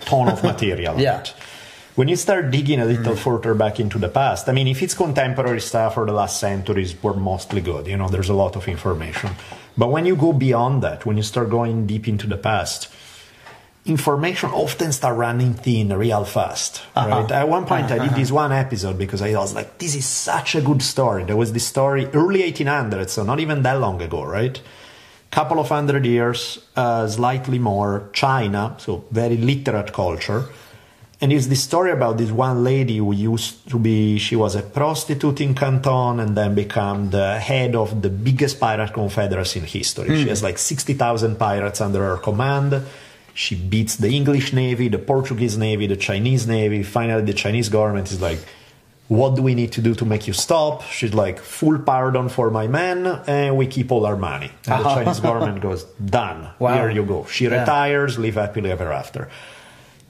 [0.00, 1.20] ton of material on Yeah.
[1.20, 1.32] it.
[1.98, 3.18] When you start digging a little mm.
[3.18, 6.94] further back into the past, I mean, if it's contemporary stuff or the last centuries,
[7.02, 7.88] we're mostly good.
[7.88, 9.30] You know, there's a lot of information.
[9.76, 12.88] But when you go beyond that, when you start going deep into the past,
[13.84, 16.82] information often start running thin real fast.
[16.94, 17.22] Uh-huh.
[17.22, 17.32] Right?
[17.32, 18.16] At one point, I did uh-huh.
[18.16, 21.52] this one episode because I was like, "This is such a good story." There was
[21.52, 24.62] this story early 1800s, so not even that long ago, right?
[25.32, 28.08] Couple of hundred years, uh, slightly more.
[28.12, 30.44] China, so very literate culture.
[31.20, 34.62] And it's the story about this one lady who used to be, she was a
[34.62, 40.16] prostitute in Canton and then became the head of the biggest pirate confederacy in history.
[40.16, 40.28] She hmm.
[40.28, 42.82] has like 60,000 pirates under her command.
[43.34, 46.84] She beats the English Navy, the Portuguese Navy, the Chinese Navy.
[46.84, 48.38] Finally, the Chinese government is like,
[49.08, 50.82] what do we need to do to make you stop?
[50.82, 54.50] She's like, full pardon for my men, and we keep all our money.
[54.66, 56.50] And the Chinese government goes, done.
[56.58, 56.74] Wow.
[56.74, 57.24] Here you go.
[57.24, 57.60] She Yeah.
[57.60, 59.28] retires, live happily ever after.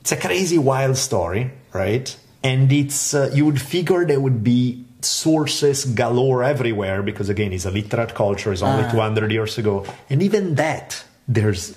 [0.00, 2.16] It's a crazy, wild story, right?
[2.42, 7.64] And it's uh, you would figure there would be sources galore everywhere because again, it's
[7.66, 8.52] a literate culture.
[8.52, 11.76] It's only 200 years ago, and even that, there's.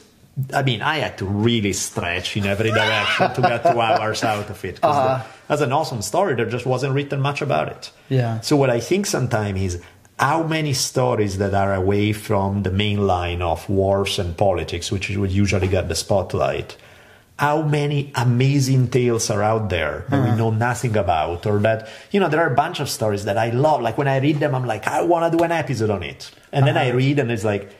[0.53, 4.49] I mean, I had to really stretch in every direction to get two hours out
[4.49, 4.79] of it.
[4.79, 6.35] 'cause the- that's an awesome story.
[6.35, 7.91] There just wasn't written much about it.
[8.07, 8.39] Yeah.
[8.39, 9.81] So what I think sometimes is
[10.17, 15.09] how many stories that are away from the main line of wars and politics, which
[15.17, 16.77] would usually get the spotlight.
[17.41, 20.37] How many amazing tales are out there that we uh-huh.
[20.37, 23.49] know nothing about, or that you know there are a bunch of stories that I
[23.49, 23.81] love.
[23.81, 26.29] Like when I read them, I'm like, I want to do an episode on it,
[26.53, 26.97] and then I uh-huh.
[27.01, 27.73] read, and it's like,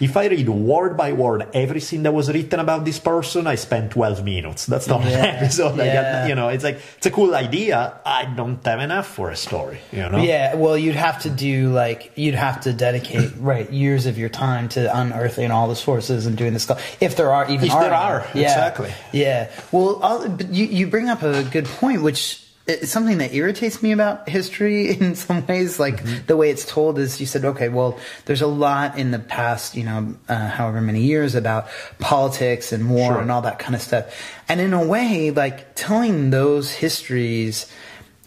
[0.00, 3.90] if I read word by word everything that was written about this person, I spend
[3.92, 4.66] 12 minutes.
[4.66, 5.18] That's not Yeah.
[5.18, 5.76] an episode.
[5.78, 6.26] Yeah.
[6.26, 7.94] you know, it's like it's a cool idea.
[8.04, 9.78] I don't have enough for a story.
[9.92, 10.18] You know.
[10.18, 14.28] Yeah, well, you'd have to do like you'd have to dedicate right years of your
[14.28, 16.96] time to unearthing all the sources and doing this stuff.
[17.00, 17.94] If there are even If there any.
[17.94, 18.42] are, yeah.
[18.42, 18.92] exactly.
[19.12, 19.50] Yeah.
[19.72, 24.28] Well, you you bring up a good point, which is something that irritates me about
[24.28, 25.78] history in some ways.
[25.78, 26.26] Like Mm-hmm.
[26.26, 29.76] the way it's told is, you said, okay, well, there's a lot in the past,
[29.76, 31.66] you know, uh, however many years about
[31.98, 33.20] politics and war Sure.
[33.20, 34.06] and all that kind of stuff.
[34.48, 37.70] And in a way, like telling those histories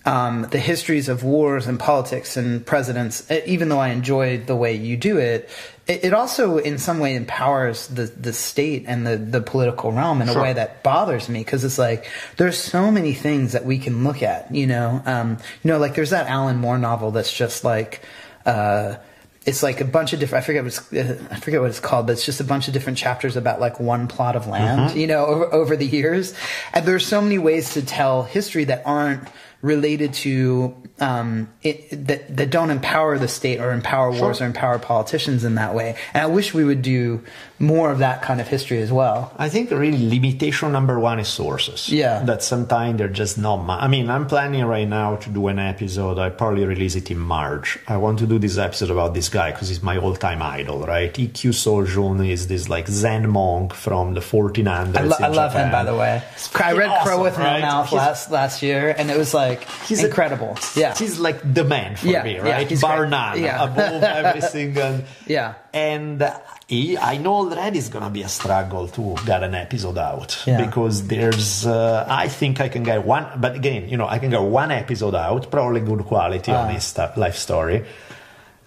[0.06, 4.74] um, the histories of wars and politics and presidents, even though I enjoy the way
[4.74, 5.50] you do it,
[5.88, 10.22] it, it also in some way empowers the, the state and the, the political realm
[10.22, 13.78] in a way that bothers me because it's like there's so many things that we
[13.78, 17.34] can look at, you know, um, you know, like there's that Alan Moore novel that's
[17.36, 18.02] just like.
[18.46, 18.98] Uh,
[19.46, 20.44] it's like a bunch of different.
[20.44, 22.68] I forget what it's, uh, I forget what it's called, but it's just a bunch
[22.68, 26.34] of different chapters about like one plot of land, you know, over, over the years.
[26.74, 29.26] And there's so many ways to tell history that aren't
[29.62, 34.80] related to um, it, that that don't empower the state or empower wars or empower
[34.80, 35.96] politicians in that way.
[36.14, 37.24] And I wish we would do
[37.60, 39.32] more of that kind of history as well.
[39.38, 41.90] I think really limitation number one is sources.
[41.90, 42.22] Yeah.
[42.24, 43.58] That sometimes they're just not.
[43.66, 46.20] Ma- I mean, I'm planning right now to do an episode.
[46.20, 47.80] I probably release it in March.
[47.88, 51.14] I want to do this episode about this guy because he's my all-time idol, right?
[51.14, 54.96] Ikkyu Sojun is this like Zen monk from the 1400s.
[54.98, 56.22] I, lo- I love him, by the way.
[56.56, 57.60] I read awesome, Crow with right?
[57.62, 60.58] No Mouth He's- last last year, and it was like He's a- incredible.
[60.76, 62.70] yeah, He's like the man for Yeah, me, right?
[62.70, 63.64] he's Bar none, Yeah.
[63.64, 64.78] above everything.
[64.88, 65.56] And, Yeah.
[65.74, 66.22] And
[66.70, 70.66] I know already it's going to be a struggle to get an episode out Yeah.
[70.66, 74.30] because there's, uh, I think I can get one, but again, you know, I can
[74.32, 76.64] get one episode out, probably good quality Ah.
[76.66, 77.86] on his life story.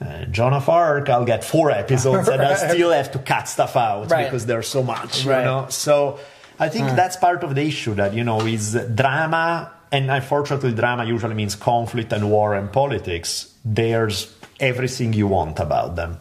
[0.01, 3.77] Uh, Joan of Arc, I'll get four episodes and I still have to cut stuff
[3.77, 4.25] out Right.
[4.25, 5.41] because there's so much, Right.
[5.41, 5.67] you know.
[5.69, 6.19] So
[6.59, 11.05] I think that's part of the issue that you know is drama, and unfortunately, drama
[11.05, 13.49] usually means conflict and war and politics.
[13.63, 16.17] There's everything you want about them.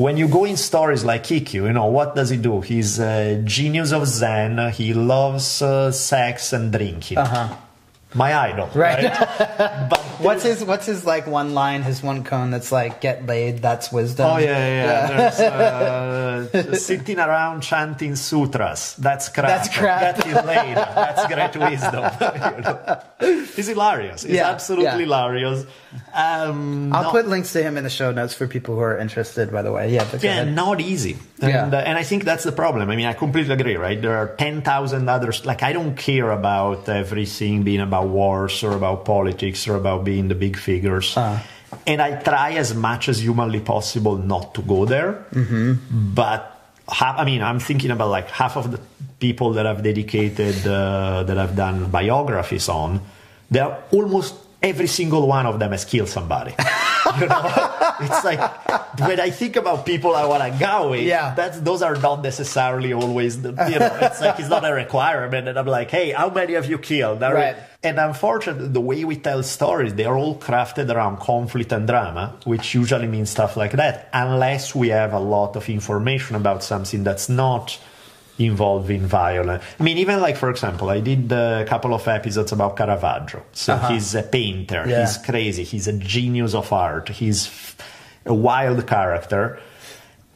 [0.00, 2.62] When you go in stories like Ikkyu, you know what does he do?
[2.62, 4.72] He's a genius of Zen.
[4.72, 7.18] He loves uh, sex and drinking.
[8.12, 9.04] My idol, Right.
[9.04, 9.86] right?
[9.90, 11.82] but What's his What's his like one line?
[11.82, 14.84] His one koan that's like "Get laid, that's wisdom." Oh yeah, yeah.
[14.84, 15.06] yeah.
[15.16, 18.96] There's uh, sitting around chanting sutras.
[18.98, 19.46] That's crap.
[19.48, 20.16] That's crap.
[20.16, 20.76] That is laid.
[20.76, 22.04] That's great wisdom.
[22.20, 23.46] You know?
[23.54, 24.24] He's hilarious.
[24.24, 24.98] He's Yeah, absolutely yeah.
[24.98, 25.64] hilarious.
[26.14, 28.98] Um, I'll not- put links to him in the show notes for people who are
[28.98, 29.50] interested.
[29.52, 31.16] By the way, yeah, but yeah, not easy.
[31.42, 31.66] And, Yeah.
[31.66, 32.90] uh, and I think that's the problem.
[32.90, 34.00] I mean, I completely agree, right?
[34.00, 35.44] There are 10,000 others.
[35.44, 40.28] Like, I don't care about everything being about wars or about politics or about being
[40.28, 41.16] the big figures.
[41.16, 41.38] Uh.
[41.86, 45.24] And I try as much as humanly possible not to go there.
[45.32, 46.14] Mm-hmm.
[46.14, 48.80] But half, I mean, I'm thinking about like half of the
[49.20, 53.00] people that I've dedicated, uh, that I've done biographies on,
[53.50, 56.50] they're almost every single one of them has killed somebody.
[57.20, 57.42] you know,
[58.00, 58.40] it's like
[59.00, 61.34] when I think about people I want to go with, Yeah.
[61.34, 65.48] that's those are not necessarily always the, you know, it's like it's not a requirement.
[65.48, 67.22] And I'm like, hey, how many have you killed?
[67.22, 67.56] Are- Right.
[67.82, 72.36] And unfortunately, the way we tell stories, they are all crafted around conflict and drama,
[72.44, 77.02] which usually means stuff like that, unless we have a lot of information about something
[77.04, 77.78] that's not
[78.40, 79.62] involving violence.
[79.78, 83.44] I mean, even like, for example, I did a couple of episodes about Caravaggio.
[83.52, 85.00] So he's a painter, Yeah.
[85.00, 87.50] he's crazy, he's a genius of art, he's
[88.26, 89.60] a wild character,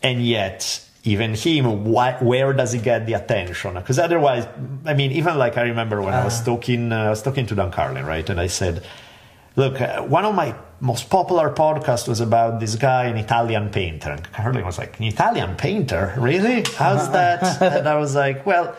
[0.03, 3.75] and yet even him why, where does he get the attention?
[3.75, 4.47] Because otherwise
[4.87, 7.55] i mean even like i remember when i was talking uh, i was talking to
[7.55, 8.29] Dan Carlin right?
[8.31, 8.83] And i said
[9.57, 14.11] look uh, one of my most popular podcast was about this guy an italian painter
[14.11, 18.77] and carlin was like an italian painter really how's that and i was like well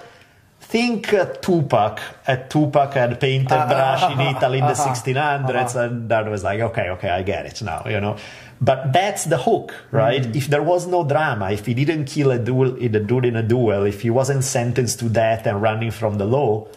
[0.65, 2.01] think uh, Tupac.
[2.27, 6.27] Uh, Tupac had painted ah, ah, brush in ah, Italy in the 1600s, and that
[6.27, 8.17] was like, okay, okay, I get it now, you know.
[8.59, 10.23] But that's the hook, right?
[10.23, 10.35] Mm.
[10.35, 13.43] If there was no drama, if he didn't kill a duel, a dude in a
[13.43, 16.67] duel, if he wasn't sentenced to death and running from the law,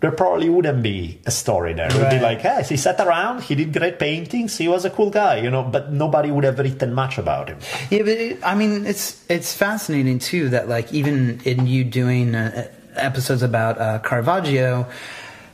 [0.00, 1.88] there probably wouldn't be a story there.
[1.88, 4.90] It would be like, hey, he sat around, he did great paintings, he was a
[4.90, 7.58] cool guy, you know, but nobody would have written much about him.
[7.90, 12.34] Yeah, but it, I mean, it's it's fascinating too that like even in you doing
[12.34, 14.86] uh, episodes about uh, Caravaggio,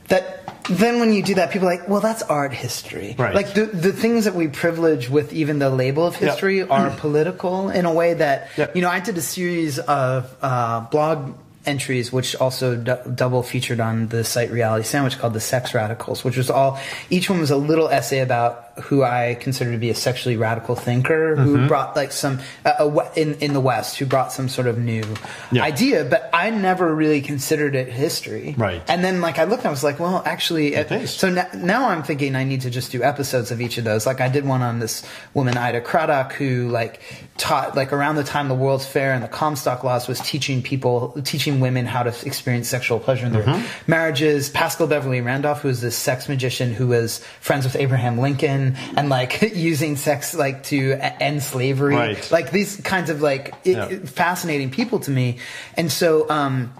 [0.09, 3.15] that then when you do that, people are like, well, that's art history.
[3.17, 3.33] Right.
[3.33, 7.69] Like the the things that we privilege with even the label of history are political
[7.69, 8.69] in a way that Yeah.
[8.75, 8.89] you know.
[8.89, 11.33] I did a series of uh, blog
[11.65, 16.23] entries which also d- double featured on the site reality sandwich called the sex radicals
[16.23, 19.89] which was all each one was a little essay about who i consider to be
[19.89, 21.43] a sexually radical thinker Mm-hmm.
[21.43, 24.77] who brought like some uh, a in in the west who brought some sort of
[24.77, 25.03] new
[25.51, 25.63] Yeah.
[25.63, 28.81] idea but i never really considered it history Right.
[28.89, 31.89] and then like i looked and i was like well actually It so now, now
[31.89, 34.45] i'm thinking i need to just do episodes of each of those like i did
[34.45, 37.01] one on this woman ida craddock who like
[37.37, 41.11] taught like around the time the world's fair and the comstock laws was teaching people
[41.23, 43.91] teaching women how to experience sexual pleasure in their Mm-hmm.
[43.91, 48.64] marriages paschal beverly randolph who was this sex magician who was friends with abraham lincoln
[48.97, 52.31] and like using sex like to end slavery Right.
[52.31, 53.87] like these kinds of like i- Yeah.
[54.05, 55.37] fascinating people to me
[55.77, 56.73] and so um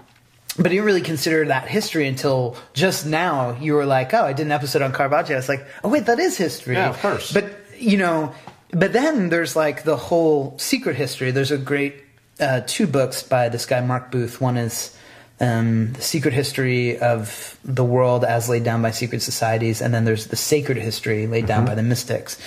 [0.56, 3.58] but I didn't really consider that history until just now.
[3.60, 6.06] You were like, "Oh, I did an episode on Caravaggio." I was like, "Oh, wait,
[6.06, 7.30] that is history." Yeah, of course.
[7.30, 7.44] But
[7.78, 8.32] you know,
[8.70, 11.30] but then there's like the whole secret history.
[11.30, 11.96] There's a great
[12.40, 14.40] uh, two books by this guy Mark Booth.
[14.40, 14.95] One is
[15.38, 20.04] um, the secret history of the world as laid down by secret societies, and then
[20.04, 21.66] there's the sacred history laid down mm-hmm.
[21.66, 22.40] by the mystics.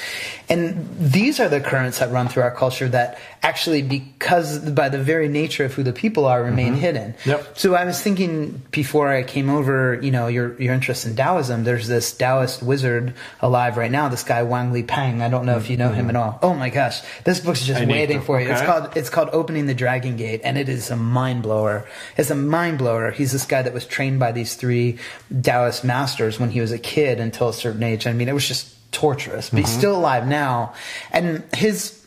[0.49, 4.97] And these are the currents that run through our culture that actually, because by the
[4.97, 6.81] very nature of who the people are, remain mm-hmm.
[6.81, 7.15] hidden.
[7.25, 7.57] Yep.
[7.57, 11.65] So I was thinking before I came over, you know, your your interest in Taoism.
[11.65, 14.09] There's this Taoist wizard alive right now.
[14.09, 15.21] This guy Wang Liping.
[15.21, 16.43] I don't know if you know him at mm-hmm.
[16.43, 16.51] all.
[16.51, 18.25] Oh my gosh, this book's just I waiting to.
[18.25, 18.49] for you.
[18.49, 21.85] It's called it's called Opening the Dragon Gate, and it is a mind blower.
[22.17, 23.11] It's a mind blower.
[23.11, 24.97] He's this guy that was trained by these three
[25.43, 28.07] Taoist masters when he was a kid until a certain age.
[28.07, 29.51] I mean, it was just torturous.
[29.51, 29.77] But he's mm-hmm.
[29.77, 30.73] still alive now,
[31.11, 31.98] and his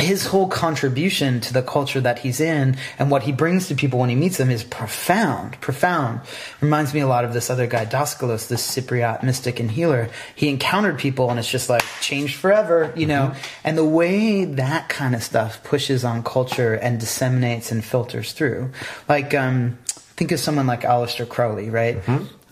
[0.00, 3.98] his whole contribution to the culture that he's in and what he brings to people
[4.00, 6.20] when he meets them is profound, profound.
[6.60, 10.08] Reminds me a lot of this other guy, Daskalos, this Cypriot mystic and healer.
[10.34, 13.34] He encountered people and it's just like changed forever, you know?
[13.64, 18.72] And the way that kind of stuff pushes on culture and disseminates and filters through.
[19.08, 21.96] Like, um, think of someone like Aleister Crowley, right?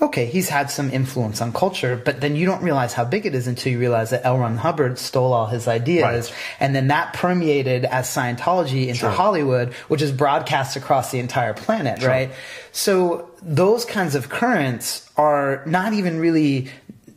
[0.03, 3.35] Okay, he's had some influence on culture, but then you don't realize how big it
[3.35, 4.39] is until you realize that L.
[4.39, 6.39] Ron Hubbard stole all his ideas, Right.
[6.59, 9.11] and then that permeated as Scientology into Sure.
[9.11, 12.31] Hollywood, which is broadcast across the entire planet, right?
[12.73, 16.71] So those kinds of currents are not even really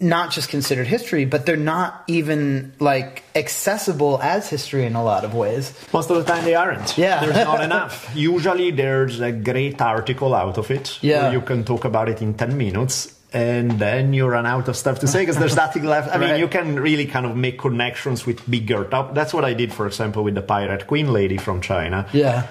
[0.04, 5.24] not just considered history, but they're not even like accessible as history in a lot
[5.24, 5.74] of ways.
[5.94, 6.98] Most of the time they aren't.
[6.98, 7.22] Yeah.
[7.26, 8.10] There's not enough.
[8.14, 11.24] Usually there's a great article out of it Yeah.
[11.24, 14.76] where you can talk about it in 10 minutes and then you run out of
[14.76, 16.14] stuff to say because there's nothing left.
[16.14, 16.40] I mean, Right.
[16.40, 19.16] you can really kind of make connections with bigger top.
[19.16, 22.06] That's what I did, for example, with the pirate queen lady from China.
[22.14, 22.46] Yeah.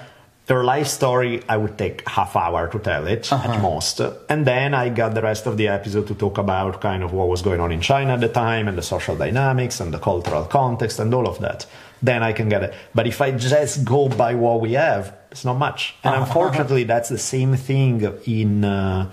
[0.49, 3.53] Her life story, I would take half hour to tell it Uh-huh.
[3.53, 7.01] at most, and then I got the rest of the episode to talk about kind
[7.01, 9.93] of what was going on in China at the time and the social dynamics and
[9.93, 11.65] the cultural context and all of that.
[12.01, 12.73] Then I can get it.
[12.93, 15.95] But if I just go by what we have, it's not much.
[16.03, 16.25] And Uh-huh.
[16.25, 18.65] unfortunately, that's the same thing in.
[18.65, 19.05] Uh,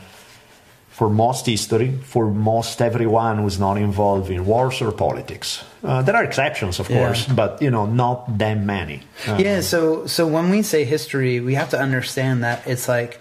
[1.00, 5.64] for most history, for most everyone who's not involved in wars or politics.
[5.82, 6.98] Uh, there are exceptions, of Yeah.
[6.98, 9.00] course, but you know, not that many.
[9.26, 13.12] Uh, Yeah, so so when we say history, we have to understand that it's like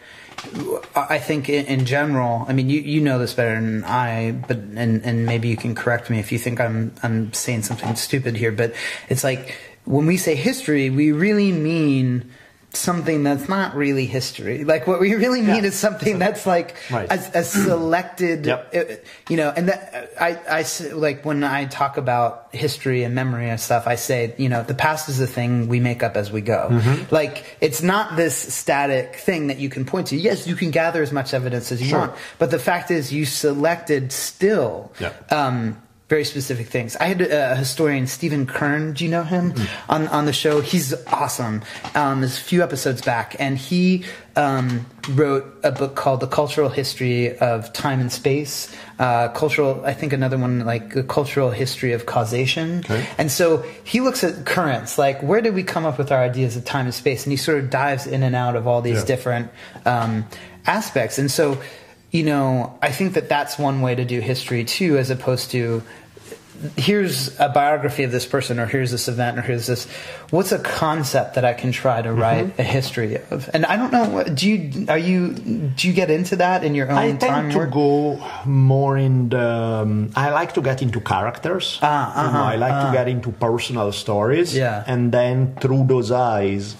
[1.16, 2.46] I think in, in general.
[2.50, 5.74] I mean, you, you know this better than I, but and and maybe you can
[5.74, 8.52] correct me if you think I'm I'm saying something stupid here.
[8.52, 8.74] But
[9.12, 9.56] it's like
[9.86, 12.28] when we say history, we really mean
[12.74, 14.64] something that's not really history.
[14.64, 15.70] Like what we really mean Yeah.
[15.70, 17.12] is something that's like Right.
[17.12, 18.76] a, a selected, Yep.
[18.76, 18.84] uh,
[19.28, 23.60] you know, and that I, I like when I talk about history and memory and
[23.60, 26.42] stuff, I say, you know, the past is a thing we make up as we
[26.42, 26.68] go.
[26.72, 27.14] Mm-hmm.
[27.14, 30.16] Like it's not this static thing that you can point to.
[30.16, 32.00] Yes, you can gather as much evidence as you Sure.
[32.00, 34.92] want, but the fact is, you selected still.
[35.00, 35.12] Yeah.
[35.32, 36.96] Um, very specific things.
[36.96, 38.94] I had a historian, Stephen Kern.
[38.94, 39.92] Do you know him Mm-hmm.
[39.92, 40.60] on on the show?
[40.60, 41.62] He's awesome.
[41.96, 44.04] Um, there's a few episodes back, and he
[44.36, 49.94] um, wrote a book called "The Cultural History of Time and Space." Uh, cultural, I
[49.94, 53.06] think another one like "The Cultural History of Causation." Okay.
[53.20, 56.58] And so he looks at currents, like where did we come up with our ideas
[56.58, 59.00] of time and space, and he sort of dives in and out of all these
[59.02, 59.06] Yeah.
[59.06, 59.52] different
[59.86, 60.26] um,
[60.66, 61.20] aspects.
[61.20, 61.62] And so,
[62.12, 65.84] you know, I think that that's one way to do history too, as opposed to
[66.76, 69.86] here's a biography of this person or here's this event or here's this
[70.30, 72.60] what's a concept that i can try to write Mm-hmm.
[72.62, 75.32] a history of and i don't know what do you are you
[75.78, 77.34] do you get into that in your own time?
[77.34, 77.72] I tend to work?
[77.72, 79.40] go more in the.
[79.40, 81.80] Um, I like to get into characters.
[81.82, 82.86] Ah, You know, uh-huh, I like uh.
[82.88, 84.54] to get into personal stories.
[84.56, 84.84] Yeah.
[84.86, 86.76] And then through those eyes,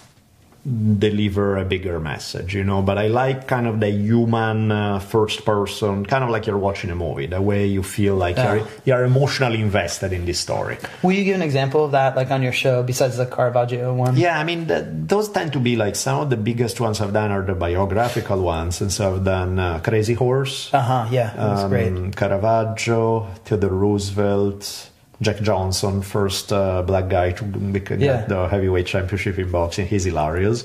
[0.66, 2.54] deliver a bigger message.
[2.54, 6.48] You know, but I like kind of the human uh, first person, kind of like
[6.48, 7.28] you're watching a movie.
[7.28, 8.54] The way you feel like Yeah.
[8.54, 10.78] you're you're emotionally invested in this story.
[11.04, 14.16] will you give an example of that like on your show besides the caravaggio one
[14.18, 17.14] Yeah, I mean, th those tend to be like some of the biggest ones I've
[17.14, 20.70] done are the biographical ones, and so I've done uh, Crazy Horse.
[20.74, 24.90] uh-huh yeah that was great um, Caravaggio, Theodore Roosevelt,
[25.22, 28.26] Jack Johnson, first uh, black guy to get Yeah.
[28.26, 29.86] the heavyweight championship in boxing.
[29.88, 30.64] He's hilarious.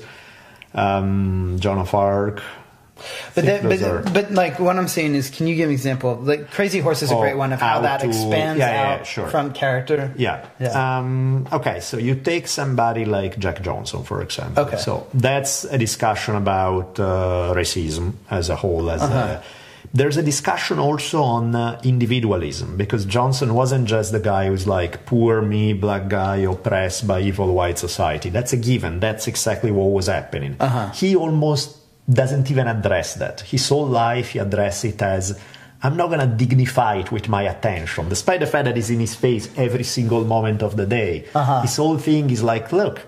[0.73, 2.41] Um, Joan of Arc.
[3.35, 6.15] But, that, but, are- but like what I'm saying is, can you give an example?
[6.15, 8.71] Like Crazy Horse is a Oh, great one of how how that to- expands yeah,
[8.71, 9.27] yeah, out sure.
[9.27, 10.13] from character.
[10.15, 10.45] Yeah.
[10.61, 10.97] Yeah.
[10.99, 14.63] Um, okay, so you take somebody like Jack Johnson, for example.
[14.63, 14.77] Okay.
[14.77, 18.89] So that's a discussion about uh, racism as a whole.
[18.89, 19.41] As Uh-huh.
[19.41, 19.43] a,
[19.95, 25.05] there's a discussion also on uh, individualism because Johnson wasn't just the guy who's like
[25.05, 28.29] poor me, black guy oppressed by evil white society.
[28.29, 28.99] That's a given.
[28.99, 30.57] That's exactly what was happening.
[30.59, 30.89] Uh-huh.
[30.91, 31.77] He almost
[32.11, 33.39] doesn't even address that.
[33.41, 35.39] His whole life he addresses it as
[35.81, 39.15] I'm not gonna dignify it with my attention, despite the fact that it's in his
[39.15, 41.25] face every single moment of the day.
[41.33, 41.61] Uh-huh.
[41.61, 43.01] His whole thing is like, look,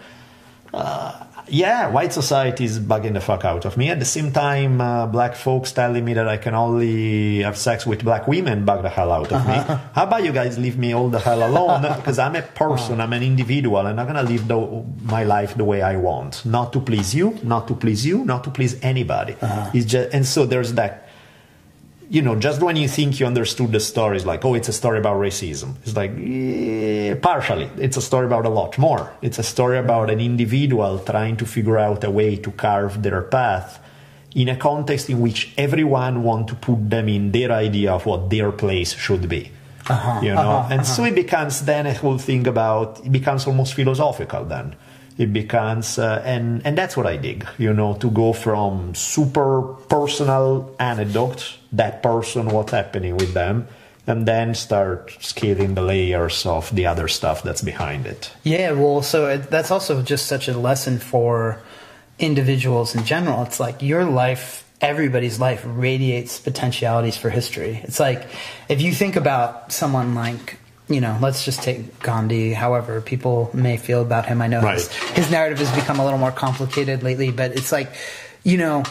[0.73, 3.89] uh, yeah, white society is bugging the fuck out of me.
[3.89, 7.85] At the same time, uh, black folks telling me that I can only have sex
[7.85, 9.53] with black women bug the hell out of me.
[9.93, 11.81] How about you guys leave me all the hell alone?
[11.97, 15.63] Because I'm a person, I'm an individual, and I'm gonna live the, my life the
[15.65, 19.35] way I want, not to please you, not to please you, not to please anybody.
[19.73, 21.06] It's just, and so there's that
[22.09, 24.73] you know, just when you think you understood the story, it's like, oh, it's a
[24.73, 25.75] story about racism.
[25.83, 27.69] It's like, eh, partially.
[27.77, 29.11] It's a story about a lot more.
[29.21, 33.21] It's a story about an individual trying to figure out a way to carve their
[33.21, 33.79] path
[34.35, 38.29] in a context in which everyone want to put them in their idea of what
[38.29, 39.51] their place should be.
[40.21, 44.43] you know, and so it becomes then a whole thing about it becomes almost philosophical.
[44.43, 44.75] Then
[45.18, 47.47] it becomes, uh, and and that's what I dig.
[47.57, 53.68] You know, to go from super personal anecdote, that person, what's happening with them,
[54.05, 58.32] and then start scaling the layers of the other stuff that's behind it.
[58.43, 61.59] Yeah, well, so it, that's also just such a lesson for
[62.20, 63.43] individuals in general.
[63.43, 67.82] It's like your life, everybody's life radiates potentialities for history.
[67.84, 68.28] It's like
[68.70, 70.57] if you think about someone like,
[70.89, 74.41] you know, let's just take Gandhi, however people may feel about him.
[74.41, 75.15] I know his, Right.
[75.15, 77.91] his narrative has become a little more complicated lately, but it's like,
[78.43, 78.83] you know,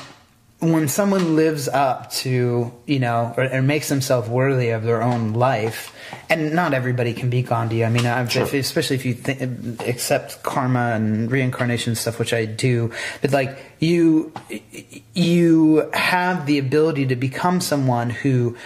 [0.59, 5.34] when someone lives up to you know or, or makes themselves worthy of their own
[5.34, 5.94] life
[6.30, 9.38] and not everybody can be gandhi i mean I've, if, especially if you th-
[9.86, 12.90] accept karma and reincarnation stuff which i do
[13.20, 14.32] but like you
[15.14, 18.57] you have the ability to become someone who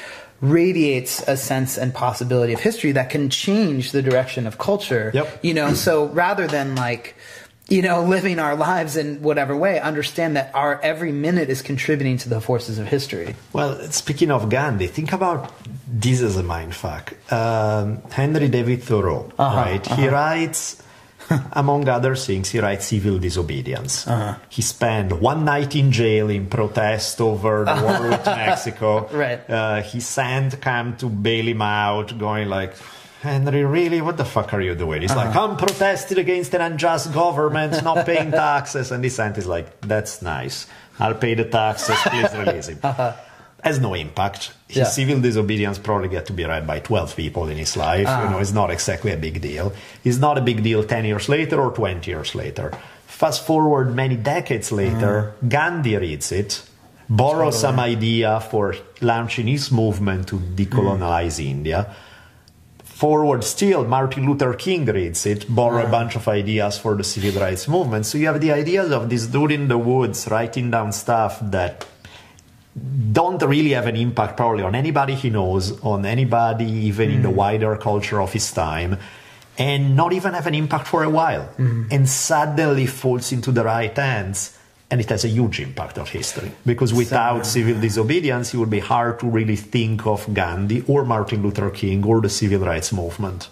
[0.41, 5.41] radiates a sense and possibility of history that can change the direction of culture Yep.
[5.43, 7.14] you know so rather than like
[7.68, 12.16] you know, living our lives in whatever way, understand that our every minute is contributing
[12.18, 13.36] to the forces of history.
[13.53, 15.53] Well, speaking of Gandhi, think about
[15.86, 17.05] this as a mindfuck.
[17.32, 19.86] Um, Henry David Thoreau, Uh-huh, right?
[19.86, 20.82] He writes
[21.53, 24.07] among other things, he writes civil disobedience.
[24.07, 24.37] Uh-huh.
[24.49, 29.09] He spent one night in jail in protest over the war with Mexico.
[29.09, 29.49] Right.
[29.49, 32.74] Uh, his son came to bail him out, going like,
[33.22, 35.03] Henry, really, what the fuck are you doing?
[35.03, 35.26] He's uh-huh.
[35.26, 38.91] like, I'm protesting against an unjust government, not paying taxes.
[38.91, 40.66] And his son is like, that's nice.
[40.99, 42.78] I'll pay the taxes, please release him.
[42.85, 43.12] Uh-huh
[43.63, 44.53] has no impact.
[44.69, 44.85] His yeah.
[44.85, 48.07] civil disobedience probably get to be read by 12 people in his life.
[48.07, 48.31] You ah.
[48.31, 49.73] know, it's not exactly a big deal.
[50.05, 52.73] It's not a big deal 10 years later or 20 years later.
[53.07, 55.49] Fast forward many decades later, mm.
[55.49, 56.63] Gandhi reads it,
[57.09, 57.61] borrows totally.
[57.61, 61.51] some idea for launching his movement to decolonize mm.
[61.51, 61.95] India.
[62.83, 65.91] Forward still, Martin Luther King reads it, borrow a ah.
[65.91, 68.07] bunch of ideas for the civil rights movement.
[68.07, 71.87] So you have the ideas of this dude in the woods writing down stuff that
[73.12, 77.14] don't really have an impact probably on anybody he knows, on anybody even mm.
[77.14, 77.35] in the mm.
[77.35, 78.99] wider culture of his time,
[79.59, 81.91] and not even have an impact for a while, mm.
[81.91, 84.57] and suddenly falls into the right hands.
[84.93, 88.71] And it has a huge impact on history because without so, civil disobedience, it would
[88.71, 92.93] be hard to really think of Gandhi or Martin Luther King or the civil rights
[92.93, 93.49] movement.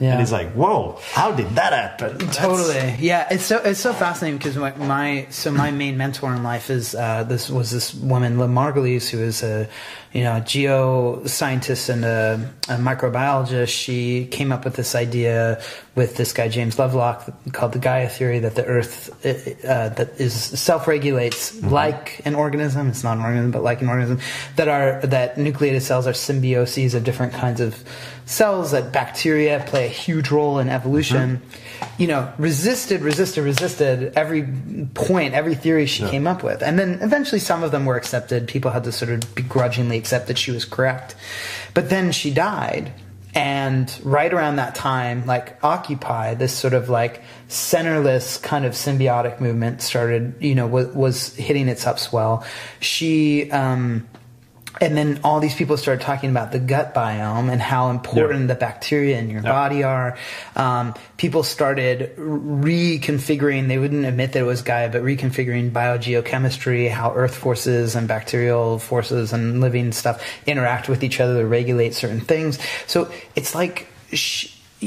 [0.00, 0.12] Yeah.
[0.12, 2.18] And he's like, whoa, how did that happen?
[2.30, 2.74] Totally.
[2.74, 3.00] That's...
[3.00, 6.70] Yeah, it's so it's so fascinating because my, my, so my main mentor in life
[6.70, 9.68] is uh, this was this woman, Lynn Margulis, who is a
[10.12, 15.62] you know, a geoscientist and a, a, microbiologist, she came up with this idea
[15.94, 20.32] with this guy James Lovelock called the Gaia theory that the Earth uh, that is
[20.32, 21.68] self-regulates mm-hmm.
[21.68, 22.88] like an organism.
[22.88, 24.20] It's not an organism, but like an organism.
[24.56, 27.84] That are that nucleated cells are symbioses of different kinds of
[28.28, 28.70] cells.
[28.70, 31.38] That bacteria play a huge role in evolution.
[31.38, 31.58] Mm-hmm
[31.98, 34.46] you know, resisted, resisted, resisted every
[34.94, 36.10] point, every theory she yeah.
[36.10, 36.62] came up with.
[36.62, 38.46] And then eventually some of them were accepted.
[38.46, 41.16] People had to sort of begrudgingly accept that she was correct.
[41.74, 42.92] But then she died.
[43.34, 49.40] And right around that time, like Occupy, this sort of like centerless kind of symbiotic
[49.40, 52.44] movement started, you know, was, was hitting its upswell.
[52.80, 54.08] She, um,
[54.80, 58.54] and then all these people started talking about the gut biome and how important the
[58.54, 60.16] bacteria in your body are.
[60.56, 67.14] Um, people started reconfiguring, they wouldn't admit that it was Gaia, but reconfiguring biogeochemistry, how
[67.14, 72.20] earth forces and bacterial forces and living stuff interact with each other to regulate certain
[72.20, 72.58] things.
[72.86, 73.88] So it's like,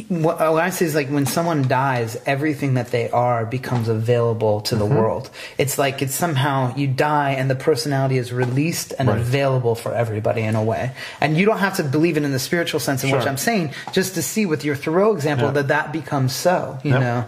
[0.08, 4.76] what, I say is like when someone dies, everything that they are becomes available to
[4.76, 4.96] the mm-hmm.
[4.96, 5.30] world.
[5.58, 9.20] It's like it's somehow you die and the personality is released and right.
[9.20, 10.94] available for everybody in a way.
[11.20, 13.20] And you don't have to believe it in the spiritual sense in sure.
[13.20, 15.54] which I'm saying, just to see with your Thoreau example yeah.
[15.54, 17.02] that that becomes so, you yep.
[17.02, 17.26] know.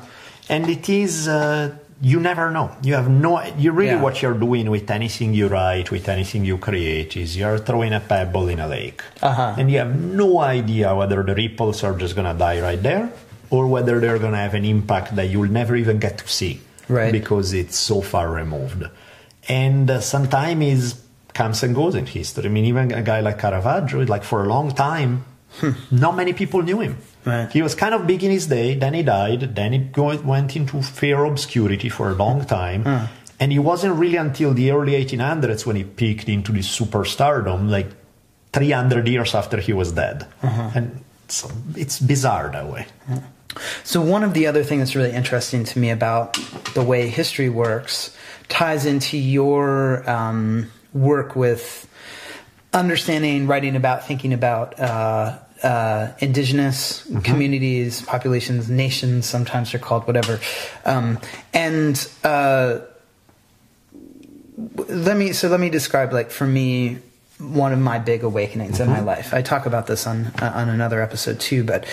[0.47, 2.76] And it is uh, you never know.
[2.84, 3.41] You have no.
[3.58, 4.01] You really yeah.
[4.01, 8.01] what you're doing with anything you write, with anything you create, is you're throwing a
[8.01, 9.56] pebble in a lake, uh-huh.
[9.58, 13.10] and you have no idea whether the ripples are just gonna die right there,
[13.49, 17.14] or whether they're gonna have an impact that you'll never even get to see, right?
[17.14, 18.84] Because it's so far removed,
[19.47, 22.43] and uh, sometimes it comes and goes in history.
[22.45, 25.24] I mean, even a guy like Caravaggio, like for a long time,
[25.60, 25.72] hmm.
[25.89, 26.97] not many people knew him.
[27.26, 27.51] Right.
[27.51, 30.82] He was kind of big in his day, then he died, then he went into
[30.82, 32.86] fair obscurity for a long time.
[32.86, 33.07] Uh.
[33.39, 37.88] And it wasn't really until the early 1800s when he peaked into this superstardom, like
[38.53, 40.28] 300 years after he was dead.
[40.41, 40.71] Uh-huh.
[40.76, 42.86] And so it's bizarre that way.
[43.09, 43.19] Uh-huh.
[43.84, 46.38] So, one of the other things that's really interesting to me about
[46.74, 48.15] the way history works
[48.49, 51.88] ties into your um, work with
[52.74, 57.20] understanding, writing about, thinking about uh, uh, indigenous mm-hmm.
[57.20, 60.39] communities, populations, nations, sometimes they're called whatever.
[60.86, 61.20] Um,
[61.53, 62.80] and uh,
[64.57, 66.99] let me so let me describe like for me
[67.39, 68.84] one of my big awakenings mm-hmm.
[68.84, 69.07] in my mm-hmm.
[69.07, 69.34] life.
[69.34, 71.86] I talk about this on uh, on another episode too, but.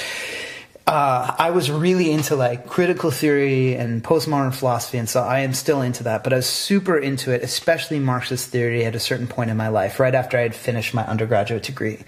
[0.87, 5.55] Uh, I was really into like critical theory and postmodern philosophy, and so I am
[5.55, 6.25] still into that.
[6.25, 9.69] But I was super into it, especially Marxist theory, at a certain point in my
[9.69, 11.99] life, right after I had finished my undergraduate degree.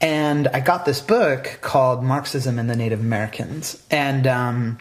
[0.00, 3.82] And I got this book called Marxism and the Native Americans.
[3.90, 4.78] And um,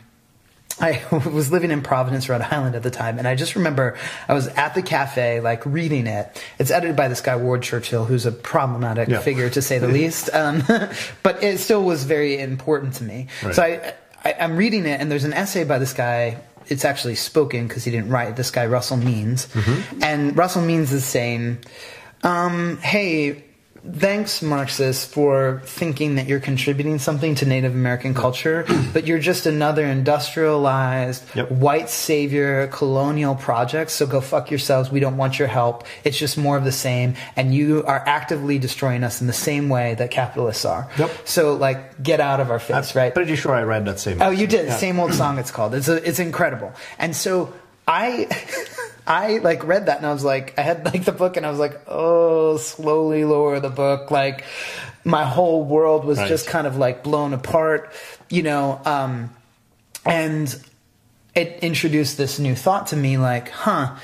[0.79, 3.97] I was living in Providence, Rhode Island at the time, and I just remember
[4.27, 6.43] I was at the cafe, like reading it.
[6.57, 9.19] It's edited by this guy Ward Churchill, who's a problematic yeah.
[9.19, 10.63] figure to say the least, um,
[11.23, 13.27] but it still was very important to me.
[13.43, 13.55] Right.
[13.55, 13.93] So I,
[14.23, 17.83] I, I'm reading it, and there's an essay by this guy it's actually spoken because
[17.83, 18.35] he didn't write.
[18.35, 20.03] This guy Russell Means, mm-hmm.
[20.03, 21.57] and Russell Means is saying,
[22.21, 23.43] um, "Hey,
[23.93, 29.45] thanks marxists for thinking that you're contributing something to native american culture but you're just
[29.45, 31.51] another industrialized Yep.
[31.51, 36.37] white savior colonial project so go fuck yourselves we don't want your help it's just
[36.37, 40.11] more of the same and you are actively destroying us in the same way that
[40.11, 41.11] capitalists are Yep.
[41.25, 44.21] so like get out of our face I'm right pretty sure I read that same.
[44.21, 44.67] Oh, you did.
[44.67, 44.77] Yeah.
[44.77, 45.37] Same old song.
[45.39, 45.73] It's called.
[45.75, 46.73] It's a, it's incredible.
[46.97, 47.53] And so
[47.87, 48.27] I,
[49.09, 51.49] I like read that and I was like, I had like the book and I
[51.49, 54.11] was like, oh, slowly lower the book.
[54.11, 54.45] Like
[55.03, 56.27] my whole world was Right.
[56.27, 57.91] just kind of like blown apart,
[58.29, 58.79] you know.
[58.85, 59.35] Um,
[60.05, 60.55] and
[61.35, 63.95] it introduced this new thought to me, like, huh,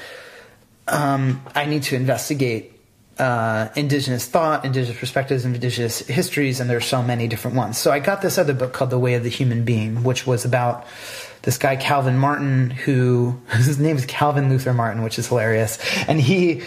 [0.87, 2.71] um, I need to investigate
[3.17, 7.77] uh, indigenous thought, indigenous perspectives, indigenous histories, and there's so many different ones.
[7.77, 10.43] So I got this other book called The Way of the Human Being, which was
[10.43, 10.85] about
[11.45, 16.19] this guy Calvin Martin, who his name is Calvin Luther Martin, which is hilarious, and
[16.19, 16.61] he.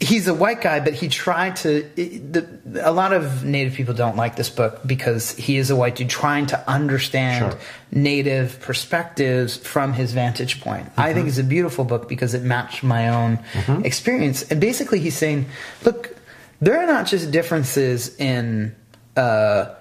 [0.00, 1.88] He's a white guy, but he tried to.
[1.96, 2.48] It, the,
[2.82, 6.10] a lot of Native people don't like this book because he is a white dude
[6.10, 7.60] trying to understand Sure.
[7.92, 10.90] native perspectives from his vantage point.
[10.96, 13.38] I think it's a beautiful book because it matched my own
[13.84, 14.42] experience.
[14.50, 15.46] And basically, he's saying,
[15.84, 16.14] look,
[16.60, 18.74] there are not just differences in
[19.16, 19.74] uh,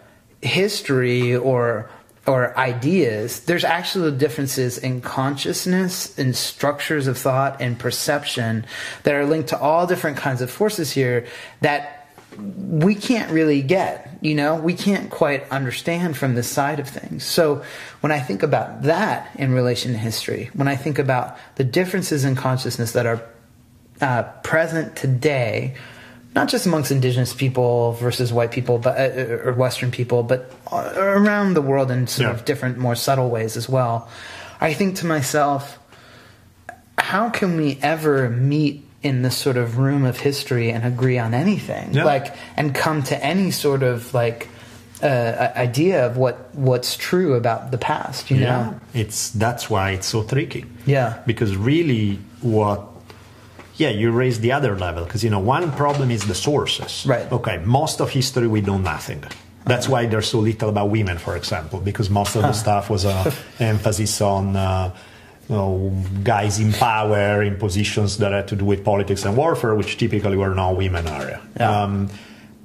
[0.44, 1.90] history or
[2.26, 3.42] or ideas.
[3.42, 8.66] There's actually differences in consciousness, in structures of thought, and perception
[9.04, 11.26] that are linked to all different kinds of forces here
[11.62, 12.00] that
[12.38, 17.24] we can't really get you know we can't quite understand from this side of things
[17.24, 17.64] so
[18.02, 22.26] when i think about that in relation to history when i think about the differences
[22.26, 23.24] in consciousness that are
[24.02, 25.76] uh, present today
[26.36, 30.92] not just amongst indigenous people versus white people but uh, or western people but uh,
[30.96, 32.34] around the world in sort Yeah.
[32.34, 34.08] of different more subtle ways as well
[34.62, 35.78] i think to myself
[36.98, 41.34] how can we ever meet in this sort of room of history and agree on
[41.34, 42.06] anything Yeah.
[42.06, 44.48] like and come to any sort of like
[45.02, 49.92] uh, idea of what what's true about the past you Yeah, know it's that's why
[49.92, 50.64] it's so tricky.
[50.86, 51.20] Yeah.
[51.28, 52.80] because really, what?
[53.76, 57.06] Yeah, you raise the other level because you know one problem is the sources.
[57.08, 57.32] Right.
[57.32, 59.24] Okay, most of history we know nothing.
[59.66, 63.06] That's why there's so little about women, for example, because most of the stuff was
[63.06, 64.56] an emphasis on.
[64.56, 64.96] Uh,
[65.50, 65.94] you know,
[66.24, 70.38] guys in power in positions that had to do with politics and warfare, which typically
[70.38, 71.42] were not women area.
[71.58, 71.84] Yeah.
[71.84, 72.10] Um,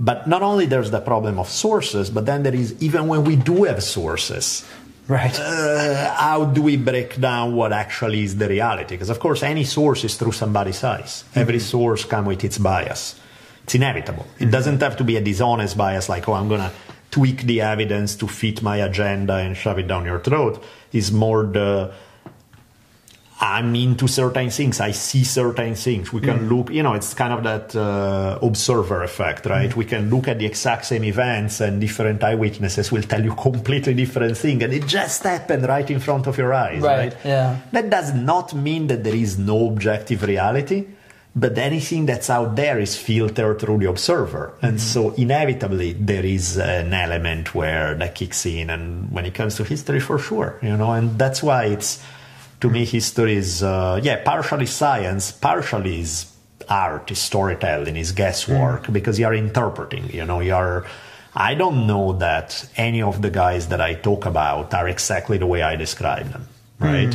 [0.01, 3.35] but not only there's the problem of sources, but then there is even when we
[3.35, 4.65] do have sources,
[5.09, 8.95] right uh, how do we break down what actually is the reality?
[8.95, 11.25] Because of course, any source is through somebody's eyes.
[11.35, 13.19] Every source comes with its bias.
[13.65, 14.27] It's inevitable.
[14.39, 16.73] It doesn't have to be a dishonest bias, like oh, I'm gonna
[17.11, 20.63] tweak the evidence to fit my agenda and shove it down your throat.
[20.93, 21.93] It's more the
[23.41, 24.81] I'm into certain things.
[24.81, 26.13] I see certain things.
[26.13, 26.51] We can mm.
[26.51, 29.71] look, you know, it's kind of that uh, observer effect, right?
[29.71, 29.77] Mm.
[29.77, 33.95] We can look at the exact same events and different eyewitnesses will tell you completely
[33.95, 37.17] different thing, and it just happened right in front of your eyes, Right, right?
[37.25, 37.61] yeah.
[37.71, 40.87] That does not mean that there is no objective reality,
[41.37, 44.79] but anything that's out there is filtered through the observer, and mm-hmm.
[44.79, 48.71] so inevitably there is an element where that kicks in.
[48.71, 52.03] And when it comes to history, for sure, you know, and that's why it's
[52.61, 56.33] to me history is uh, yeah partially science partially is
[56.69, 60.87] art is storytelling is guesswork because you are interpreting you know you are
[61.35, 65.47] i don't know that any of the guys that i talk about are exactly the
[65.47, 66.47] way i describe them
[66.81, 67.13] right?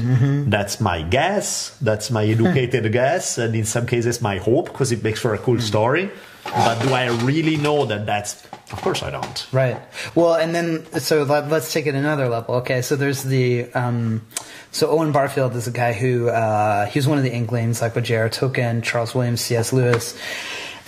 [0.49, 5.03] That's my guess that's my educated guess and in some cases my hope because it
[5.03, 6.11] makes for a cool story.
[6.43, 9.47] But do i really know that that's of course i don't.
[9.51, 9.79] Right.
[10.15, 12.55] Well, and then so let, us take it another level.
[12.55, 14.25] Okay, so there's the um,
[14.73, 17.95] so Owen Barfield is a guy who uh, he was one of the Inklings, like
[17.95, 18.29] with J.R.
[18.29, 19.71] Tolkien, Charles Williams, C.S.
[19.71, 20.17] Lewis,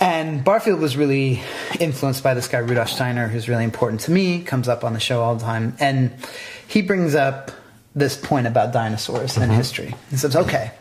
[0.00, 1.40] and Barfield was really
[1.78, 4.42] influenced by this guy Rudolf Steiner, who's really important to me.
[4.42, 6.12] Comes up on the show all the time, and
[6.66, 7.52] he brings up
[7.94, 9.94] this point about dinosaurs and history.
[10.10, 10.72] He says, okay.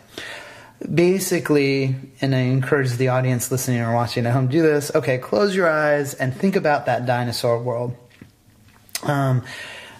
[0.93, 4.93] Basically, and I encourage the audience listening or watching at home do this.
[4.93, 7.95] Okay, close your eyes and think about that dinosaur world.
[9.03, 9.43] Um,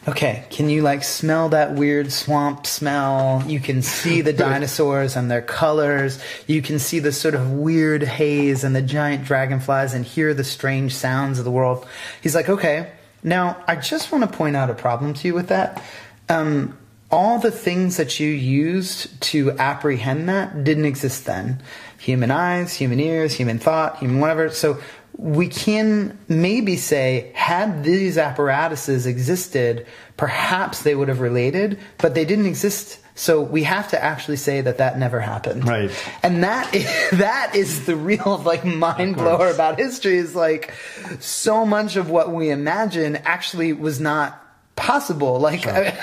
[0.08, 3.44] okay, can you like smell that weird swamp smell?
[3.48, 6.20] You can see the dinosaurs and their colors.
[6.48, 10.44] You can see the sort of weird haze and the giant dragonflies and hear the
[10.44, 11.88] strange sounds of the world.
[12.22, 12.92] He's like, okay,
[13.24, 15.82] now I just want to point out a problem to you with that.
[16.30, 16.78] Um,
[17.12, 21.62] all the things that you used to apprehend that didn't exist then.
[22.00, 24.50] Human eyes, human ears, human thought, human whatever.
[24.50, 24.80] So
[25.18, 29.86] we can maybe say, had these apparatuses existed,
[30.18, 33.00] perhaps they would have related, but they didn't exist.
[33.16, 35.66] So we have to actually say that that never happened.
[35.66, 35.90] Right.
[36.22, 40.74] And that is, that is the real like mind blower about history is like
[41.20, 44.42] so much of what we imagine actually was not
[44.76, 45.40] possible.
[45.40, 45.94] Like sure.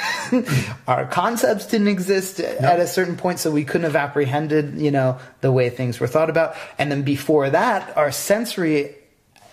[0.89, 5.19] our concepts didn't exist at a certain point, so we couldn't have apprehended, you know,
[5.43, 6.57] the way things were thought about.
[6.79, 8.97] And then before that, our sensory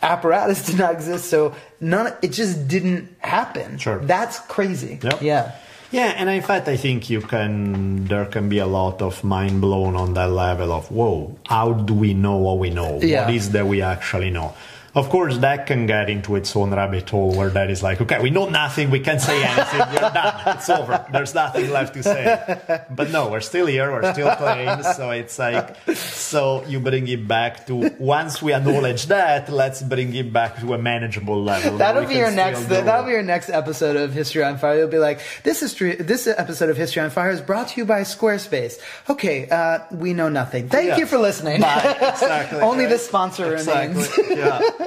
[0.02, 2.14] apparatus did not exist, so none.
[2.22, 3.78] It just didn't happen.
[3.78, 5.00] Sure, that's crazy.
[5.02, 5.22] Yep.
[5.22, 5.56] Yeah.
[5.92, 8.06] Yeah, and in fact, I think you can.
[8.06, 11.40] There can be a lot of mind blown on that level of whoa.
[11.48, 13.00] How do we know what we know?
[13.02, 13.26] Yeah.
[13.26, 14.54] What is that we actually know?
[14.96, 18.20] Of course, that can get into its own rabbit hole where that is like, okay,
[18.20, 22.02] we know nothing, we can't say anything, you're done, it's over, there's nothing left to
[22.04, 22.86] say.
[22.90, 27.28] But no, we're still here, we're still playing, so it's like, so you bring it
[27.28, 31.78] back to, once we acknowledge that, let's bring it back to a manageable level.
[31.78, 34.80] That'll be your next, that'll be your next episode of History on Fire.
[34.80, 37.86] You'll be like, this history, this episode of History on Fire is brought to you
[37.86, 38.80] by Squarespace.
[39.10, 40.68] Okay, uh, we know nothing.
[40.70, 40.98] Thank Yeah.
[40.98, 41.62] you for listening.
[41.62, 41.98] Bye.
[42.02, 42.60] Exactly.
[42.62, 42.92] Only right?
[42.94, 44.04] the sponsor Exactly.
[44.04, 44.38] remains.
[44.40, 44.79] yeah.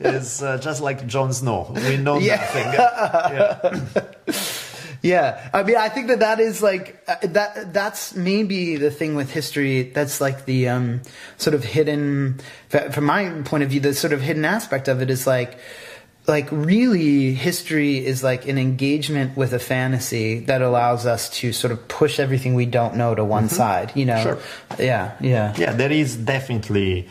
[0.00, 1.72] It's uh, just like Jon Snow.
[1.74, 2.36] We know Yeah.
[2.36, 2.72] nothing.
[4.36, 4.44] Yeah.
[5.00, 7.72] Yeah, I mean, I think that that is like uh, that.
[7.72, 9.84] That's maybe the thing with history.
[9.84, 11.02] That's like the um,
[11.36, 15.08] sort of hidden, from my point of view, the sort of hidden aspect of it
[15.08, 15.56] is like,
[16.26, 21.70] like really, history is like an engagement with a fantasy that allows us to sort
[21.70, 23.92] of push everything we don't know to one side.
[23.94, 24.20] You know.
[24.20, 24.38] Sure.
[24.80, 27.08] yeah, yeah, Yeah, there is definitely.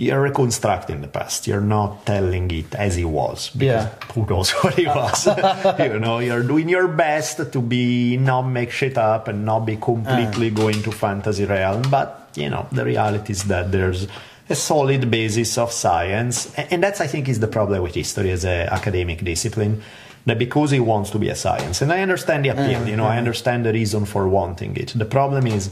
[0.00, 1.46] You're reconstructing the past.
[1.46, 3.50] You're not telling it as it was.
[3.50, 4.12] Because Yeah.
[4.14, 5.26] Who knows what it was?
[5.78, 9.76] you know, you're doing your best to be not make shit up and not be
[9.76, 10.54] completely Uh.
[10.62, 11.82] going to fantasy realm.
[11.90, 14.08] But you know, the reality is that there's
[14.48, 18.44] a solid basis of science, and that's I think is the problem with history as
[18.44, 19.82] an academic discipline.
[20.26, 22.86] That because it wants to be a science, and I understand the appeal.
[22.88, 24.92] You know, I understand the reason for wanting it.
[24.94, 25.70] The problem is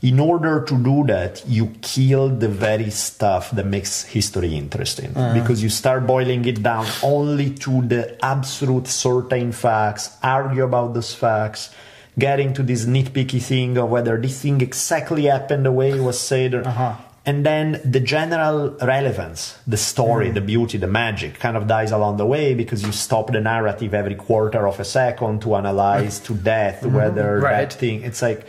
[0.00, 5.34] in order to do that, you kill the very stuff that makes history interesting uh-huh.
[5.34, 11.14] because you start boiling it down only to the absolute certain facts, argue about those
[11.14, 11.74] facts,
[12.16, 16.20] get into this nitpicky thing of whether this thing exactly happened the way it was
[16.20, 16.54] said.
[16.54, 16.94] Or, uh-huh.
[17.26, 20.34] And then the general relevance, the story, mm.
[20.34, 23.92] the beauty, the magic kind of dies along the way because you stop the narrative
[23.92, 26.24] every quarter of a second to analyze mm.
[26.26, 26.94] to death mm-hmm.
[26.94, 27.68] whether Right.
[27.68, 28.02] that thing.
[28.02, 28.46] It's like,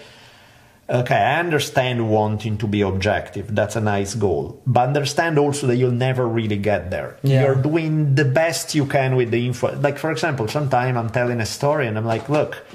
[0.89, 3.53] Okay, I understand wanting to be objective.
[3.53, 4.59] That's a nice goal.
[4.65, 7.17] But understand also that you'll never really get there.
[7.21, 7.43] Yeah.
[7.43, 9.79] You're doing the best you can with the info.
[9.79, 12.65] Like, for example, sometime I'm telling a story and I'm like, look,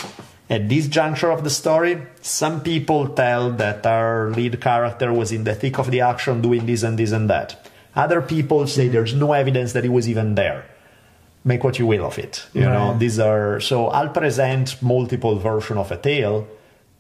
[0.49, 5.43] at this juncture of the story, some people tell that our lead character was in
[5.43, 7.69] the thick of the action doing this and this and that.
[7.97, 10.67] Other people say there's no evidence that he was even there
[11.45, 12.47] make what you will of it.
[12.55, 16.49] You know, these are so I'll present multiple version of a tale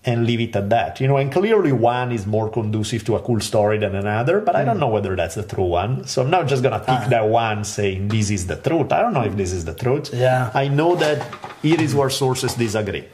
[0.07, 1.01] and leave it at that.
[1.01, 4.55] You know, and clearly one is more conducive to a cool story than another, but
[4.55, 4.59] Mm.
[4.61, 6.05] I don't know whether that's the true one.
[6.07, 6.91] So I'm not just gonna Ah.
[7.01, 8.93] pick that one saying this is the truth.
[8.93, 10.11] I don't know if this is the truth.
[10.13, 10.51] Yeah.
[10.55, 11.19] I know that
[11.63, 13.05] it is where sources disagree.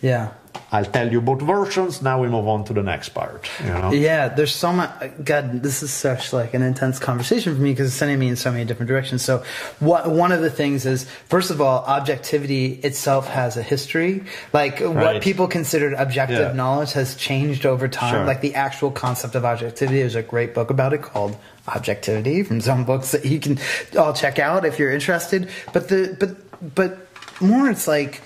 [0.00, 0.32] Yeah.
[0.72, 2.00] I'll tell you both versions.
[2.00, 3.48] Now we move on to the next part.
[3.60, 3.92] You know?
[3.92, 4.90] Yeah, there's so much.
[5.24, 8.36] God, this is such like an intense conversation for me because it's sending me in
[8.36, 9.22] so many different directions.
[9.22, 9.42] So,
[9.80, 14.24] what one of the things is, first of all, objectivity itself has a history.
[14.52, 16.52] Like what people considered objective Yeah.
[16.52, 18.14] knowledge has changed over time.
[18.14, 18.24] Sure.
[18.24, 20.00] Like the actual concept of objectivity.
[20.00, 21.36] There's a great book about it called
[21.68, 23.58] Objectivity from some books that you can
[23.96, 25.48] all check out if you're interested.
[25.72, 27.06] But the but but
[27.40, 28.20] more, it's like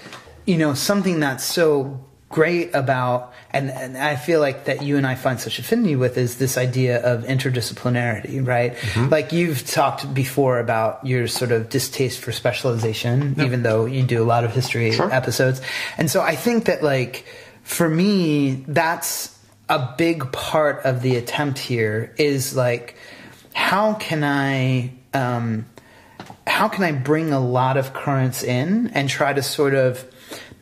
[0.47, 5.07] you know something that's so great about and, and I feel like that you and
[5.07, 8.75] I find such affinity with is this idea of interdisciplinarity, right?
[9.09, 14.21] Like you've talked before about your sort of distaste for specialization, even though you do
[14.21, 15.09] a lot of history Sure.
[15.13, 15.61] episodes.
[15.97, 17.25] And so I think that like
[17.63, 19.39] for me, that's
[19.69, 22.97] a big part of the attempt here is like
[23.55, 25.67] how can I um
[26.49, 30.05] how can I bring a lot of currents in and try to sort of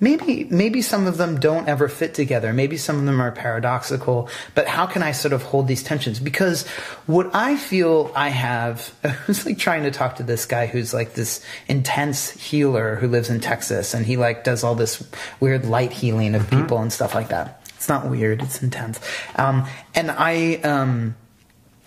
[0.02, 2.52] maybe maybe some of them don't ever fit together.
[2.52, 6.20] Maybe some of them are paradoxical but how can I sort of hold these tensions?
[6.20, 6.66] Because
[7.06, 10.92] what I feel I have I was like trying to talk to this guy who's
[10.92, 15.02] like this intense healer who lives in Texas and he like does all this
[15.40, 17.60] weird light healing of people and stuff like that.
[17.76, 19.00] It's not weird it's intense.
[19.36, 21.14] Um, and I um,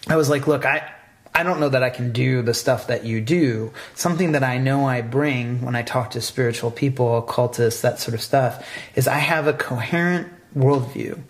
[0.07, 0.94] I was like, look, I
[1.35, 3.73] I don't know that I can do the stuff that you do.
[3.93, 8.15] Something that I know I bring when I talk to spiritual people, occultists, that sort
[8.15, 8.65] of stuff,
[8.95, 11.21] is I have a coherent worldview.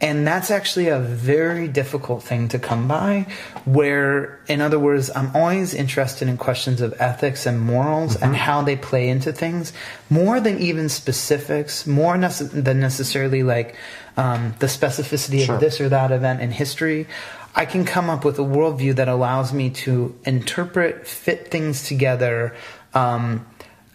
[0.00, 3.28] And that's actually a very difficult thing to come by,
[3.64, 8.24] where, in other words, I'm always interested in questions of ethics and morals mm-hmm.
[8.24, 9.72] and how they play into things,
[10.10, 13.76] more than even specifics, more nece- than necessarily like
[14.16, 15.54] um, the specificity sure.
[15.54, 17.06] of this or that event in history.
[17.54, 22.54] I can come up with a worldview that allows me to interpret, fit things together,
[22.94, 23.46] um,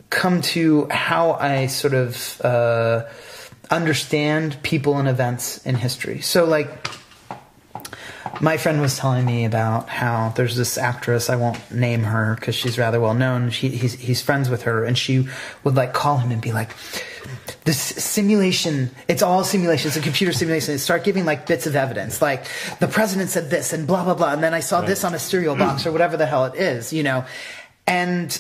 [0.10, 2.42] come to how I sort of.
[2.42, 3.06] Uh,
[3.70, 6.22] understand people and events in history.
[6.22, 6.88] So, like,
[8.42, 12.56] my friend was telling me about how there's this actress, I won't name her because
[12.56, 13.50] she's rather well known.
[13.50, 15.28] He, he's, he's friends with her, and she
[15.64, 16.72] would like call him and be like,
[17.66, 20.72] this simulation, it's all simulation, it's a computer simulation.
[20.72, 22.46] And start giving like bits of evidence, like
[22.80, 24.34] the president said this and blah, blah, blah.
[24.34, 24.88] And then I saw right.
[24.88, 27.26] this on a cereal box or whatever the hell it is, you know?
[27.86, 28.40] And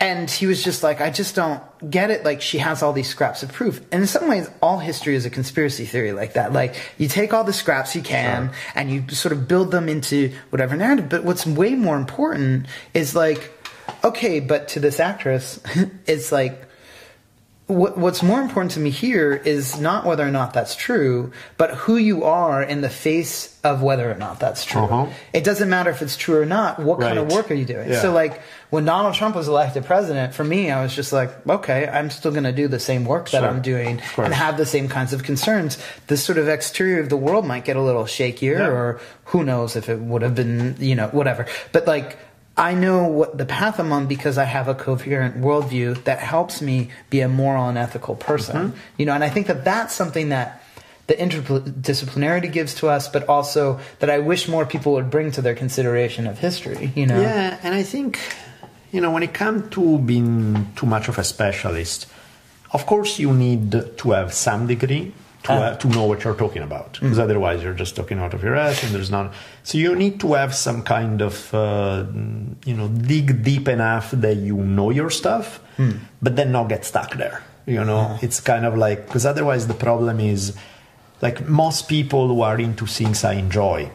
[0.00, 2.24] and he was just like, I just don't get it.
[2.24, 3.80] Like, she has all these scraps of proof.
[3.92, 6.52] And in some ways, all history is a conspiracy theory like that.
[6.52, 8.56] Like, you take all the scraps you can sure.
[8.74, 11.08] and you sort of build them into whatever narrative.
[11.08, 13.52] But what's way more important is like,
[14.02, 15.60] okay, but to this actress,
[16.06, 16.63] it's like,
[17.66, 21.96] what's more important to me here is not whether or not that's true, but who
[21.96, 24.82] you are in the face of whether or not that's true.
[24.82, 25.06] Uh-huh.
[25.32, 26.78] It doesn't matter if it's true or not.
[26.78, 27.06] What right.
[27.06, 27.88] kind of work are you doing?
[27.88, 28.02] Yeah.
[28.02, 31.88] So, like, when Donald Trump was elected president, for me, I was just like, okay,
[31.88, 33.48] I'm still going to do the same work that sure.
[33.48, 35.78] I'm doing and have the same kinds of concerns.
[36.08, 38.68] The sort of exterior of the world might get a little shakier, yeah.
[38.68, 41.46] or who knows if it would have been, you know, whatever.
[41.72, 42.18] But, like,
[42.56, 46.62] I know what the path I'm on because I have a coherent worldview that helps
[46.62, 48.68] me be a moral and ethical person.
[48.68, 48.78] Mm-hmm.
[48.96, 50.62] You know, and I think that that's something that
[51.06, 55.42] the interdisciplinarity gives to us, but also that I wish more people would bring to
[55.42, 56.92] their consideration of history.
[56.94, 57.20] You know.
[57.20, 58.20] Yeah, and I think
[58.92, 62.06] you know when it comes to being too much of a specialist,
[62.72, 65.12] of course you need to have some degree
[65.44, 67.22] to, uh, to know what you're talking about because mm.
[67.22, 69.32] otherwise you're just talking out of your ass and there's not
[69.62, 72.04] so you need to have some kind of uh,
[72.64, 75.98] you know dig deep enough that you know your stuff mm.
[76.22, 78.18] but then not get stuck there you know uh.
[78.22, 80.56] it's kind of like because otherwise the problem is
[81.20, 83.88] like most people who are into things i enjoy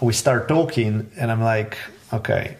[0.00, 1.76] we start talking and i'm like
[2.12, 2.56] okay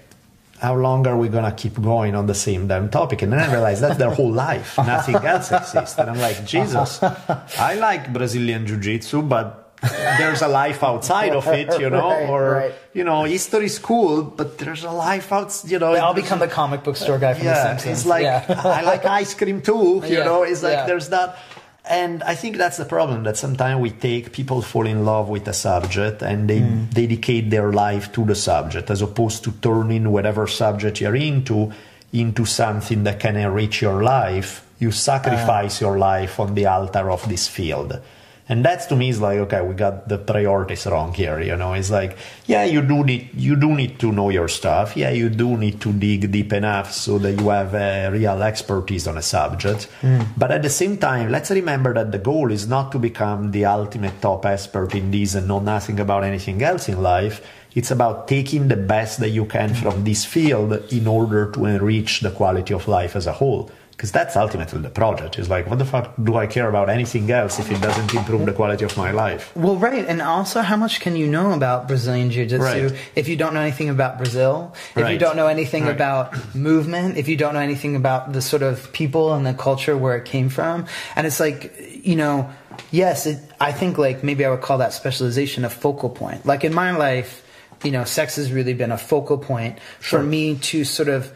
[0.64, 3.22] how long are we going to keep going on the same damn topic?
[3.22, 4.78] And then I realized that's their whole life.
[4.94, 5.98] Nothing else exists.
[5.98, 11.46] And I'm like, Jesus, I like Brazilian Jiu Jitsu, but there's a life outside of
[11.48, 12.74] it, you know, right, or, right.
[12.94, 15.92] you know, history is cool, but there's a life outside, you know.
[15.92, 17.98] I'll become the comic book store guy from yeah, The Simpsons.
[17.98, 18.62] It's like, yeah.
[18.64, 20.86] I like ice cream too, you yeah, know, it's like yeah.
[20.86, 21.38] there's that
[21.86, 25.46] and I think that's the problem that sometimes we take people fall in love with
[25.48, 26.92] a subject and they mm.
[26.92, 31.72] dedicate their life to the subject as opposed to turning whatever subject you're into
[32.12, 34.64] into something that can enrich your life.
[34.78, 35.86] You sacrifice uh.
[35.86, 38.00] your life on the altar of this field
[38.48, 41.72] and that's to me is like okay we got the priorities wrong here you know?
[41.74, 42.16] It's like
[42.46, 44.96] yeah you do need you do need to know your stuff.
[44.96, 49.06] Yeah you do need to dig deep enough so that you have a real expertise
[49.06, 49.88] on a subject.
[50.02, 50.26] Mm.
[50.36, 53.64] but at the same time let's remember that the goal is not to become the
[53.64, 57.40] ultimate top expert in this and know nothing about anything else in life.
[57.74, 62.20] It's about taking the best that you can from this field in order to enrich
[62.20, 63.68] the quality of life as a whole
[64.04, 67.30] because that's ultimately the project is like what the fuck do i care about anything
[67.30, 70.76] else if it doesn't improve the quality of my life well right and also how
[70.76, 72.92] much can you know about brazilian jiu-jitsu right.
[73.16, 75.12] if you don't know anything about brazil if right.
[75.12, 75.94] you don't know anything right.
[75.94, 79.96] about movement if you don't know anything about the sort of people and the culture
[79.96, 80.84] where it came from
[81.16, 81.72] and it's like
[82.04, 82.50] you know
[82.90, 86.62] yes it, i think like maybe i would call that specialization a focal point like
[86.62, 87.42] in my life
[87.82, 90.20] you know sex has really been a focal point sure.
[90.20, 91.32] for me to sort of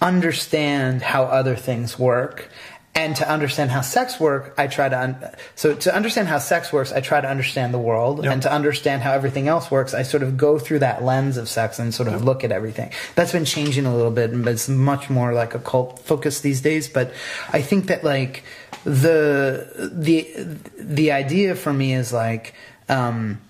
[0.00, 2.48] understand how other things work
[2.94, 6.72] and to understand how sex work i try to un- so to understand how sex
[6.72, 8.32] works i try to understand the world yep.
[8.32, 11.48] and to understand how everything else works i sort of go through that lens of
[11.48, 12.22] sex and sort of yep.
[12.22, 15.58] look at everything that's been changing a little bit but it's much more like a
[15.60, 17.12] cult focus these days but
[17.52, 18.42] i think that like
[18.84, 22.54] the the the idea for me is like
[22.88, 23.40] um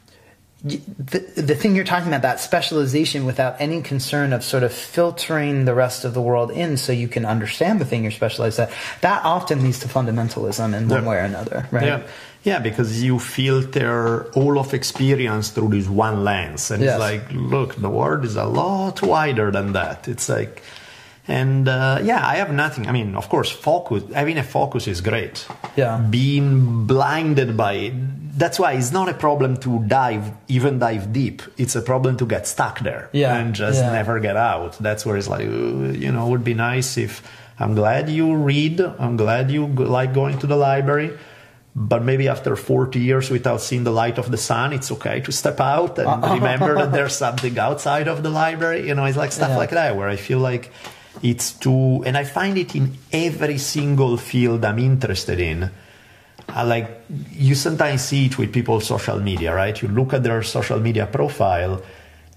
[0.62, 5.64] the, the thing you're talking about, that specialization without any concern of sort of filtering
[5.64, 8.70] the rest of the world in so you can understand the thing you're specialized at,
[9.00, 11.84] that often leads to fundamentalism in one way or another, right?
[11.84, 12.06] Yeah.
[12.42, 16.70] Yeah, because you filter all of experience through this one lens.
[16.70, 16.94] And yes.
[16.94, 20.08] it's like, look, the world is a lot wider than that.
[20.08, 20.62] It's like,
[21.30, 22.86] and uh, yeah, I have nothing.
[22.86, 25.46] I mean, of course, focus, having a focus is great.
[25.76, 25.98] Yeah.
[25.98, 27.94] Being blinded by it
[28.40, 31.42] that's why it's not a problem to dive, even dive deep.
[31.58, 33.36] It's a problem to get stuck there yeah.
[33.36, 33.92] and just yeah.
[33.92, 34.78] never get out.
[34.78, 37.22] That's where it's like, uh, you know, it would be nice if
[37.58, 38.80] I'm glad you read.
[38.80, 41.10] I'm glad you like going to the library.
[41.76, 45.30] but maybe after 40 years without seeing the light of the sun, it's okay to
[45.30, 48.88] step out and remember that there's something outside of the library.
[48.88, 49.56] You know, it's like stuff Yeah.
[49.62, 50.72] like that where I feel like
[51.22, 55.70] it's too, and I find it in every single field I'm interested in.
[56.48, 59.80] I like you sometimes see it with people's social media, right?
[59.80, 61.82] You look at their social media profile,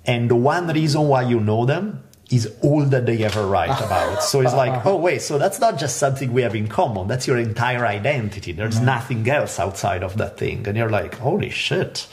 [0.05, 4.23] and the one reason why you know them is all that they ever write about.
[4.23, 7.07] So it's like, oh wait, so that's not just something we have in common.
[7.07, 8.51] That's your entire identity.
[8.51, 8.85] There's mm.
[8.85, 12.07] nothing else outside of that thing, and you're like, holy shit.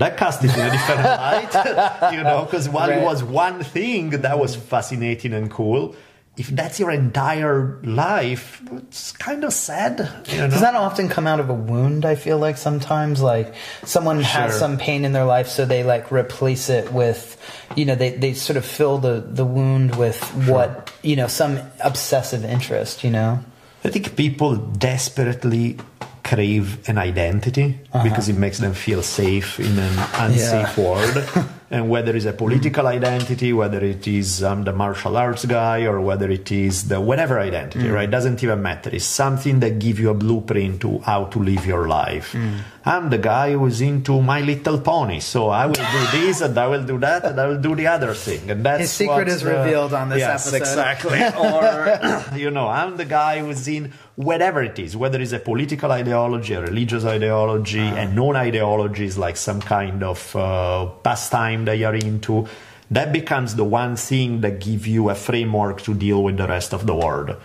[0.00, 4.10] That cast it in a different light, you know, because while it was one thing
[4.24, 5.94] that was fascinating and cool,
[6.38, 10.48] if that's your entire life, it's kind of sad, you know.
[10.48, 12.06] Does that often come out of a wound?
[12.06, 13.52] I feel like sometimes, like
[13.84, 17.36] someone has some pain in their life, so they like replace it with,
[17.76, 21.60] you know, they, they sort of fill the, the wound with what, you know, some
[21.84, 23.44] obsessive interest, you know?
[23.84, 25.76] I think people desperately
[26.22, 28.04] crave an identity Uh-huh.
[28.04, 31.16] because it makes them feel safe in an unsafe world.
[31.70, 36.00] and whether it's a political identity, whether it is um, the martial arts guy, or
[36.00, 37.94] whether it is the whatever identity, Mm.
[37.94, 38.10] right?
[38.10, 38.90] Doesn't even matter.
[38.92, 42.32] It's something that gives you a blueprint to how to live your life.
[42.32, 42.58] Mm.
[42.84, 46.66] I'm the guy who's into My Little Pony, so I will do this and I
[46.66, 48.50] will do that and I will do the other thing.
[48.50, 50.56] And that's His secret is the- revealed on this yes, episode.
[50.56, 51.18] exactly.
[51.44, 55.90] or you know, I'm the guy who's in whatever it is, whether it's a political
[55.92, 57.96] ideology, a religious ideology, Uh-huh.
[57.96, 62.46] a known ideology is like some kind of uh, pastime that you're into.
[62.90, 66.72] That becomes the one thing that gives you a framework to deal with the rest
[66.74, 67.36] of the world.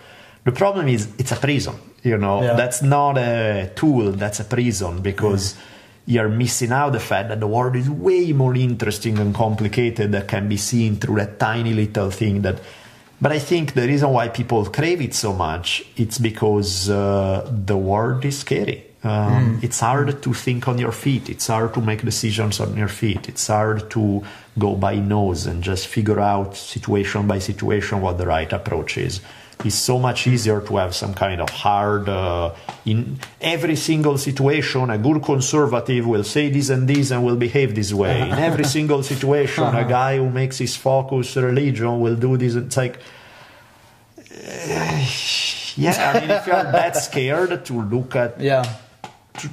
[0.44, 1.74] The problem is it's a prison.
[2.02, 2.54] You know, Yeah.
[2.54, 4.12] that's not a tool.
[4.12, 5.54] That's a prison because
[6.06, 10.28] you're missing out the fact that the world is way more interesting and complicated that
[10.28, 12.58] can be seen through that tiny little thing that
[13.20, 17.76] but i think the reason why people crave it so much it's because uh, the
[17.76, 18.82] world is scary.
[19.04, 21.28] Um, it's hard to think on your feet.
[21.30, 23.28] It's hard to make decisions on your feet.
[23.28, 24.24] It's hard to
[24.58, 29.20] go by nose and just figure out situation by situation what the right approach is
[29.64, 32.52] it's so much easier to have some kind of hard uh,
[32.84, 37.74] in every single situation a good conservative will say this and this and will behave
[37.74, 42.36] this way in every single situation a guy who makes his focus religion will do
[42.36, 42.98] this it's like
[44.30, 45.06] uh,
[45.76, 48.64] yeah i mean if you're that scared to look at Yeah.
[49.38, 49.50] To,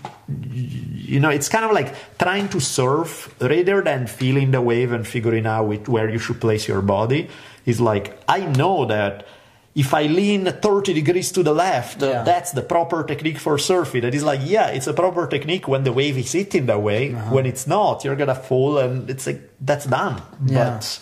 [0.55, 5.05] you know it's kind of like trying to surf rather than feeling the wave and
[5.05, 7.27] figuring out where you should place your body
[7.65, 9.27] is like i know that
[9.75, 12.23] if i lean 30 degrees to the left uh, Yeah.
[12.23, 15.83] that's the proper technique for surfing that is like yeah it's a proper technique when
[15.83, 17.33] the wave is hitting that way Uh-huh.
[17.35, 20.75] when it's not you're gonna fall and it's like that's done Yeah.
[20.75, 20.99] but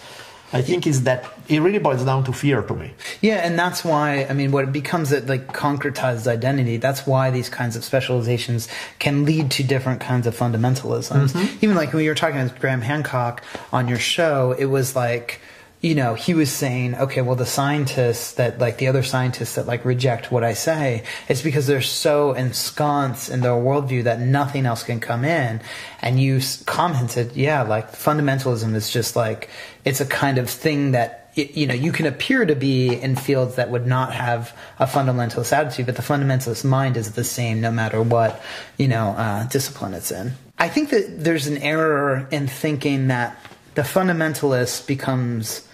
[0.53, 2.89] i think is that it really boils down to fear to me
[3.21, 6.75] Yeah, and that's why I mean, what it becomes a like concretized identity.
[6.87, 8.67] That's why these kinds of specializations
[8.99, 11.29] can lead to different kinds of fundamentalisms.
[11.63, 15.39] Even like when you were talking with Graham Hancock on your show, it was like.
[15.81, 19.65] You know, he was saying, okay, well, the scientists that, like, the other scientists that,
[19.65, 24.67] like, reject what I say, it's because they're so ensconced in their worldview that nothing
[24.67, 25.59] else can come in.
[25.99, 29.49] And you commented, yeah, like, fundamentalism is just like,
[29.83, 33.55] it's a kind of thing that you know, you can appear to be in fields
[33.55, 37.71] that would not have a fundamentalist attitude, but the fundamentalist mind is the same no
[37.71, 38.41] matter what,
[38.77, 40.33] you know, uh, discipline it's in.
[40.59, 43.37] I think that there's an error in thinking that
[43.75, 45.67] the fundamentalist becomes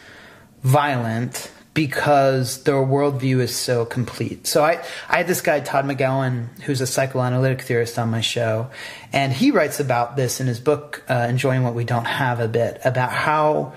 [0.67, 4.47] violent because their worldview is so complete.
[4.47, 8.71] So I, I had this guy, Todd McGowan, who's a psychoanalytic theorist on my show,
[9.13, 12.47] and he writes about this in his book, uh, Enjoying What We Don't Have a
[12.47, 13.73] bit, about how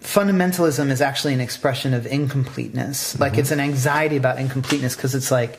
[0.00, 3.20] fundamentalism is actually an expression of incompleteness.
[3.20, 5.58] Like it's an anxiety about incompleteness because it's like,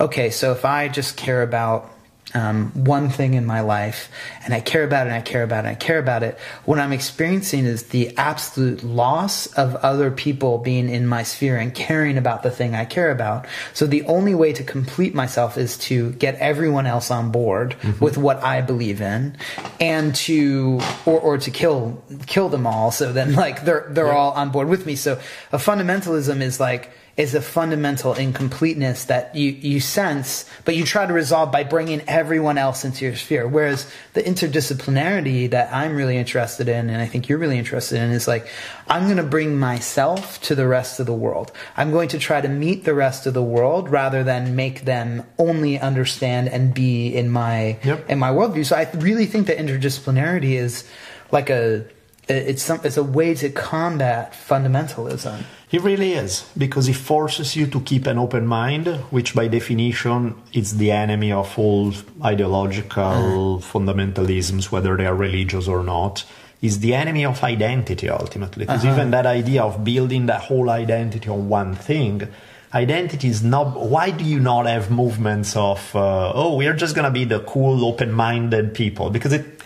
[0.00, 1.92] okay, so if I just care about
[2.34, 4.08] um, one thing in my life
[4.44, 6.38] and I care about it and I care about it and I care about it,
[6.64, 11.74] what I'm experiencing is the absolute loss of other people being in my sphere and
[11.74, 13.46] caring about the thing I care about.
[13.74, 18.16] So the only way to complete myself is to get everyone else on board with
[18.16, 19.36] what I believe in
[19.80, 22.90] and to, or, or to kill, kill them all.
[22.90, 24.96] So then like they're, they're all on board with me.
[24.96, 25.20] So
[25.52, 26.90] a fundamentalism is like,
[27.20, 32.00] is a fundamental incompleteness that you, you sense, but you try to resolve by bringing
[32.08, 33.46] everyone else into your sphere.
[33.46, 38.10] Whereas the interdisciplinarity that I'm really interested in, and I think you're really interested in,
[38.10, 38.48] is like,
[38.88, 41.52] I'm going to bring myself to the rest of the world.
[41.76, 45.24] I'm going to try to meet the rest of the world rather than make them
[45.36, 48.08] only understand and be in my, Yep.
[48.08, 48.64] in my worldview.
[48.64, 50.88] So I really think that interdisciplinarity is
[51.30, 51.84] like a,
[52.28, 55.42] it's some it's a way to combat fundamentalism.
[55.72, 60.34] It really is because he forces you to keep an open mind, which by definition
[60.52, 61.92] is the enemy of all
[62.24, 63.62] ideological mm.
[63.62, 66.24] fundamentalisms, whether they are religious or not.
[66.60, 68.92] Is the enemy of identity ultimately, because uh-huh.
[68.92, 72.28] even that idea of building that whole identity on one thing
[72.72, 76.94] identity is not why do you not have movements of uh, oh we are just
[76.94, 79.59] going to be the cool open-minded people because it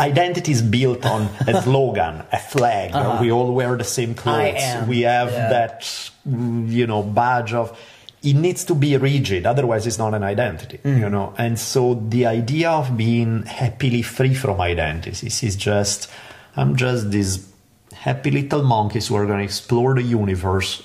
[0.00, 2.92] identity is built on a slogan, a flag.
[2.92, 3.18] Uh-huh.
[3.20, 4.88] We all wear the same clothes.
[4.88, 5.48] We have yeah.
[5.50, 7.78] that, you know, badge of.
[8.22, 11.00] It needs to be rigid, otherwise it's not an identity, mm.
[11.00, 11.32] you know.
[11.38, 16.10] And so the idea of being happily free from identities is just,
[16.54, 17.50] I'm just these
[17.94, 20.82] happy little monkeys who are going to explore the universe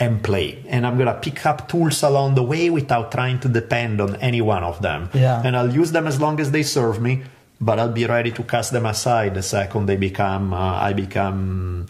[0.00, 0.64] and play.
[0.66, 4.40] And I'm gonna pick up tools along the way without trying to depend on any
[4.40, 5.10] one of them.
[5.14, 5.40] Yeah.
[5.44, 7.22] And I'll use them as long as they serve me
[7.62, 11.86] but I'll be ready to cast them aside the second they become uh, I become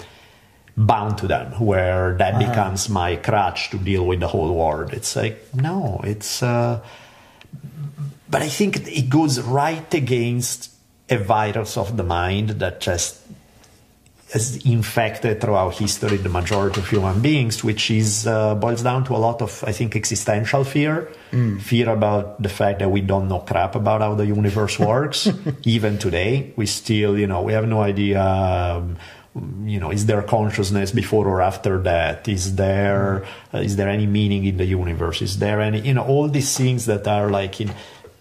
[0.76, 2.48] bound to them, where that uh-huh.
[2.48, 4.92] becomes my crutch to deal with the whole world.
[4.92, 6.42] It's like no, it's.
[6.42, 6.84] Uh,
[8.28, 10.70] but I think it goes right against
[11.08, 13.20] a virus of the mind that just
[14.32, 19.14] has infected throughout history the majority of human beings, which is uh, boils down to
[19.14, 21.60] a lot of, I think, existential fear, mm.
[21.60, 25.28] fear about the fact that we don't know crap about how the universe works.
[25.64, 28.22] Even today, we still, you know, we have no idea.
[28.22, 28.96] Um,
[29.64, 32.28] you know, is there consciousness before or after that?
[32.28, 33.58] Is there mm.
[33.58, 35.22] uh, is there any meaning in the universe?
[35.22, 37.72] Is there any, you know, all these things that are like in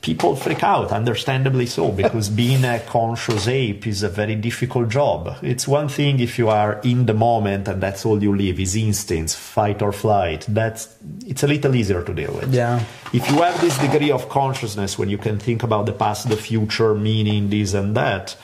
[0.02, 5.38] people freak out, understandably so, because being a conscious ape is a very difficult job.
[5.42, 8.76] It's one thing if you are in the moment and that's all you live is
[8.76, 10.46] instincts, fight or flight.
[10.48, 10.96] That's
[11.26, 12.54] it's a little easier to deal with.
[12.54, 12.84] Yeah.
[13.14, 16.38] If you have this degree of consciousness when you can think about the past, the
[16.38, 18.36] future, meaning this and that,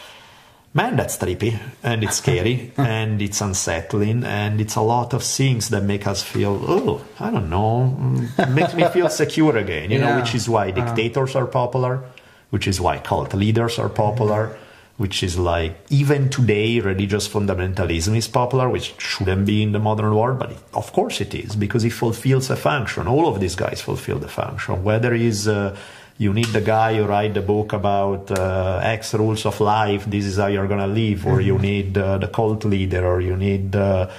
[0.78, 5.70] man, that's trippy and it's scary and it's unsettling and it's a lot of things
[5.70, 9.98] that make us feel, oh, I don't know, mm, makes me feel secure again, you
[9.98, 10.06] yeah.
[10.06, 10.80] know, which is why uh-huh.
[10.80, 12.04] dictators are popular,
[12.52, 14.48] which is why cult leaders are popular.
[14.48, 14.64] Mm-hmm.
[14.98, 20.16] Which is like, even today, religious fundamentalism is popular, which shouldn't be in the modern
[20.16, 23.06] world, but it, of course it is, because it fulfills a function.
[23.06, 24.84] All of these guys fulfill the function.
[24.84, 25.78] Whether it's uh,
[26.18, 30.06] you need the guy who write the book about uh, X rules of life.
[30.06, 31.48] This is how you're gonna live, or mm-hmm.
[31.48, 33.76] you need uh, the cult leader, or you need.
[33.76, 34.10] Uh,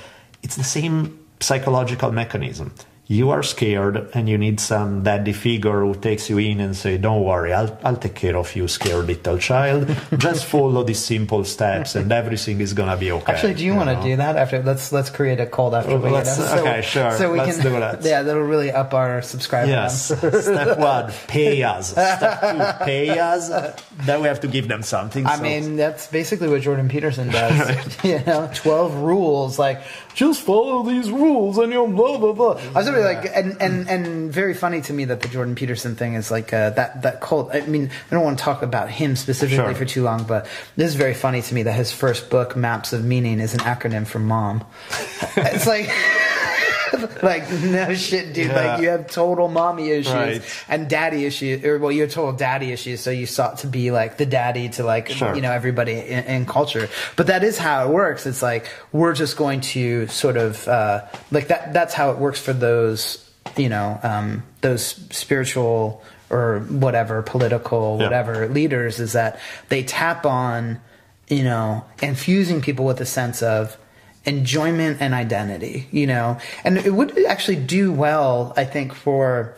[0.42, 2.72] it's the same psychological mechanism
[3.10, 6.98] you are scared and you need some daddy figure who takes you in and say
[6.98, 9.88] don't worry i'll, I'll take care of you scared little child.
[10.18, 13.78] Just follow these simple steps and everything is gonna be okay actually do you, you
[13.78, 16.82] want to do that after let's let's create a cult after we let's, so, okay
[16.82, 17.10] sure.
[17.12, 18.02] so we let's can do that.
[18.04, 20.08] Yeah that'll really up our subscriber yes.
[20.08, 21.92] step one pay us.
[21.92, 23.48] Step two pay us.
[24.04, 25.42] Then we have to give them something i so.
[25.42, 27.76] mean that's basically what jordan peterson does.
[28.04, 29.82] You know 12 rules like
[30.18, 32.60] just follow these rules and you'll blah blah blah.
[32.74, 35.94] I was really like, and, and and very funny to me that the Jordan Peterson
[35.94, 37.54] thing is like uh, that that cult.
[37.54, 39.74] I mean, I don't want to talk about him specifically sure.
[39.76, 42.92] for too long, but this is very funny to me that his first book, Maps
[42.92, 44.64] of Meaning, is an acronym for mom.
[45.36, 45.88] it's like.
[47.22, 48.48] like no shit, dude.
[48.48, 48.72] Yeah.
[48.72, 50.64] Like you have total mommy issues right.
[50.68, 53.00] and daddy issues, or well, you have total daddy issues.
[53.00, 55.34] So you sought to be like the daddy to like sure.
[55.34, 56.88] you know everybody in, in, culture.
[57.16, 58.26] But that is how it works.
[58.26, 61.72] It's like we're just going to sort of uh, like that.
[61.72, 63.24] That's how it works for those
[63.56, 68.04] you know um, those spiritual or whatever political yeah.
[68.04, 70.80] whatever leaders is that they tap on
[71.28, 73.76] you know infusing people with a sense of
[74.28, 76.38] enjoyment and identity, you know.
[76.62, 79.56] And it would actually do well, I think, for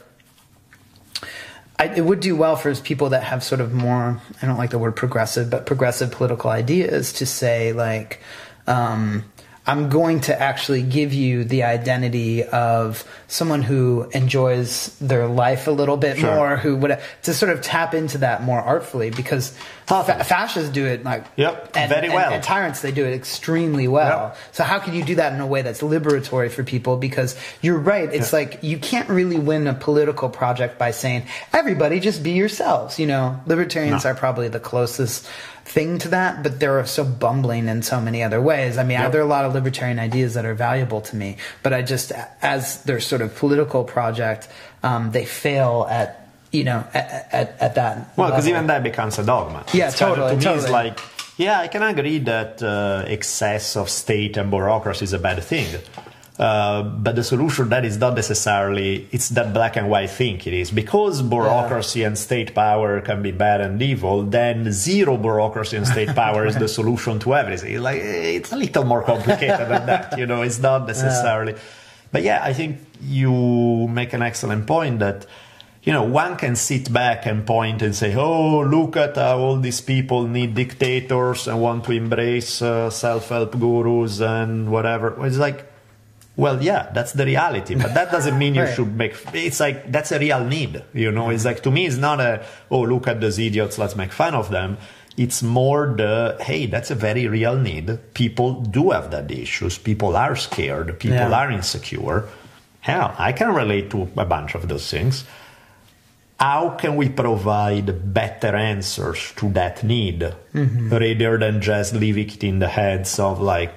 [1.78, 4.70] I, it would do well for people that have sort of more I don't like
[4.70, 8.20] the word progressive, but progressive political ideas to say like
[8.66, 9.24] um,
[9.66, 15.70] I'm going to actually give you the identity of someone who enjoys their life a
[15.70, 16.34] little bit sure.
[16.34, 19.50] more, who would to sort of tap into that more artfully because
[19.86, 22.32] fa- fascists do it like yep and, very well.
[22.32, 24.28] And, tyrants they do it extremely well.
[24.28, 24.38] Yep.
[24.52, 26.96] So how can you do that in a way that's liberatory for people?
[26.96, 28.52] Because you're right, it's yep.
[28.52, 32.98] like you can't really win a political project by saying everybody just be yourselves.
[32.98, 34.10] You know, libertarians no.
[34.10, 35.28] are probably the closest
[35.70, 38.76] thing to that, but they're so bumbling in so many other ways.
[38.76, 39.12] I mean, yep.
[39.12, 42.12] there are a lot of libertarian ideas that are valuable to me, but I just,
[42.42, 44.48] as their sort of political project,
[44.82, 46.16] um, they fail at
[46.50, 48.12] you know at, at, at that.
[48.16, 49.64] Well, because even that becomes a dogma.
[49.72, 50.34] Yeah, it's totally.
[50.34, 50.56] To totally.
[50.56, 50.98] me, it's like
[51.36, 55.80] yeah, I can agree that uh, excess of state and bureaucracy is a bad thing.
[56.40, 60.54] Uh, but the solution that is not necessarily it's that black and white thing it
[60.54, 62.06] is because bureaucracy yeah.
[62.06, 66.56] and state power can be bad and evil then zero bureaucracy and state power is
[66.56, 70.58] the solution to everything like it's a little more complicated than that you know it's
[70.58, 71.58] not necessarily yeah.
[72.10, 75.26] but yeah i think you make an excellent point that
[75.82, 79.56] you know, one can sit back and point and say, oh, look at how all
[79.56, 85.16] these people need dictators and want to embrace uh, self help gurus and whatever.
[85.24, 85.69] It's like,
[86.36, 88.74] well, yeah, that's the reality, but that doesn't mean you right.
[88.74, 89.14] should make.
[89.34, 91.30] It's like that's a real need, you know.
[91.30, 94.34] It's like to me, it's not a oh, look at those idiots, let's make fun
[94.34, 94.78] of them.
[95.16, 97.98] It's more the hey, that's a very real need.
[98.14, 99.76] People do have that issues.
[99.76, 100.98] People are scared.
[100.98, 101.32] People yeah.
[101.32, 102.28] are insecure.
[102.80, 105.24] Hell, I can relate to a bunch of those things
[106.40, 110.20] how can we provide better answers to that need
[110.54, 110.88] mm-hmm.
[110.88, 113.74] rather than just leaving it in the heads of like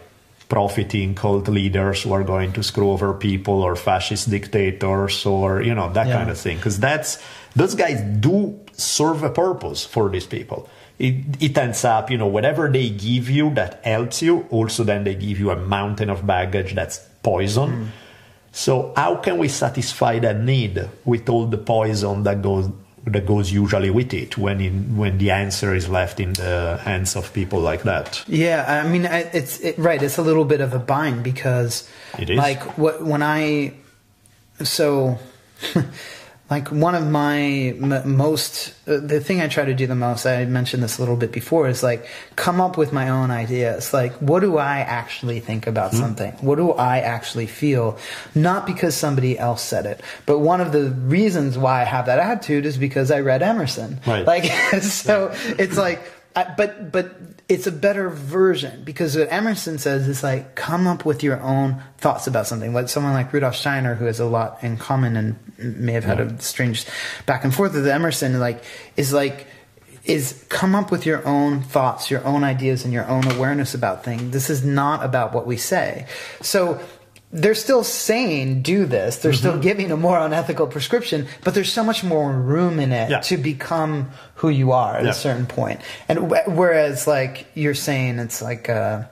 [0.50, 5.74] profiting cult leaders who are going to screw over people or fascist dictators or you
[5.74, 6.18] know that yeah.
[6.18, 6.58] kind of thing.
[6.58, 7.22] Because that's
[7.56, 10.70] those guys do serve a purpose for these people.
[11.00, 15.04] It, it ends up you know whatever they give you that helps you also then
[15.04, 17.70] they give you a mountain of baggage that's poison.
[17.70, 17.88] Mm.
[18.52, 22.70] So how can we satisfy that need with all the poison that goes
[23.06, 27.16] that goes usually with it when in, when the answer is left in the hands
[27.16, 28.24] of people like that?
[28.28, 30.02] Yeah, I mean it's it, right.
[30.02, 33.74] It's a little bit of a bind because it is like what when I
[34.64, 35.20] so.
[36.50, 40.26] like one of my m- most uh, the thing i try to do the most
[40.26, 43.94] i mentioned this a little bit before is like come up with my own ideas
[43.94, 46.02] like what do i actually think about mm-hmm.
[46.02, 47.98] something what do i actually feel
[48.36, 52.20] not because somebody else said it but one of the reasons why i have that
[52.20, 54.26] attitude is because i read emerson right.
[54.26, 54.44] like
[54.82, 55.56] so yeah.
[55.60, 56.02] it's like
[56.36, 57.12] I, but but
[57.50, 61.82] it's a better version because what Emerson says is like come up with your own
[61.98, 62.74] thoughts about something.
[62.74, 66.20] Like someone like Rudolf Steiner, who has a lot in common and may have had
[66.20, 66.86] a strange
[67.26, 68.64] back and forth with Emerson, like
[68.96, 69.48] is like
[70.06, 74.04] is come up with your own thoughts, your own ideas, and your own awareness about
[74.04, 74.32] things.
[74.32, 76.08] This is not about what we say.
[76.42, 76.82] So
[77.34, 79.18] they're still saying do this.
[79.18, 79.40] They're mm-hmm.
[79.40, 83.20] still giving a more unethical prescription, but there's so much more room in it yeah.
[83.22, 85.10] to become who you are at yeah.
[85.10, 85.82] a certain point.
[86.08, 89.06] And whereas, like you're saying, it's like uh,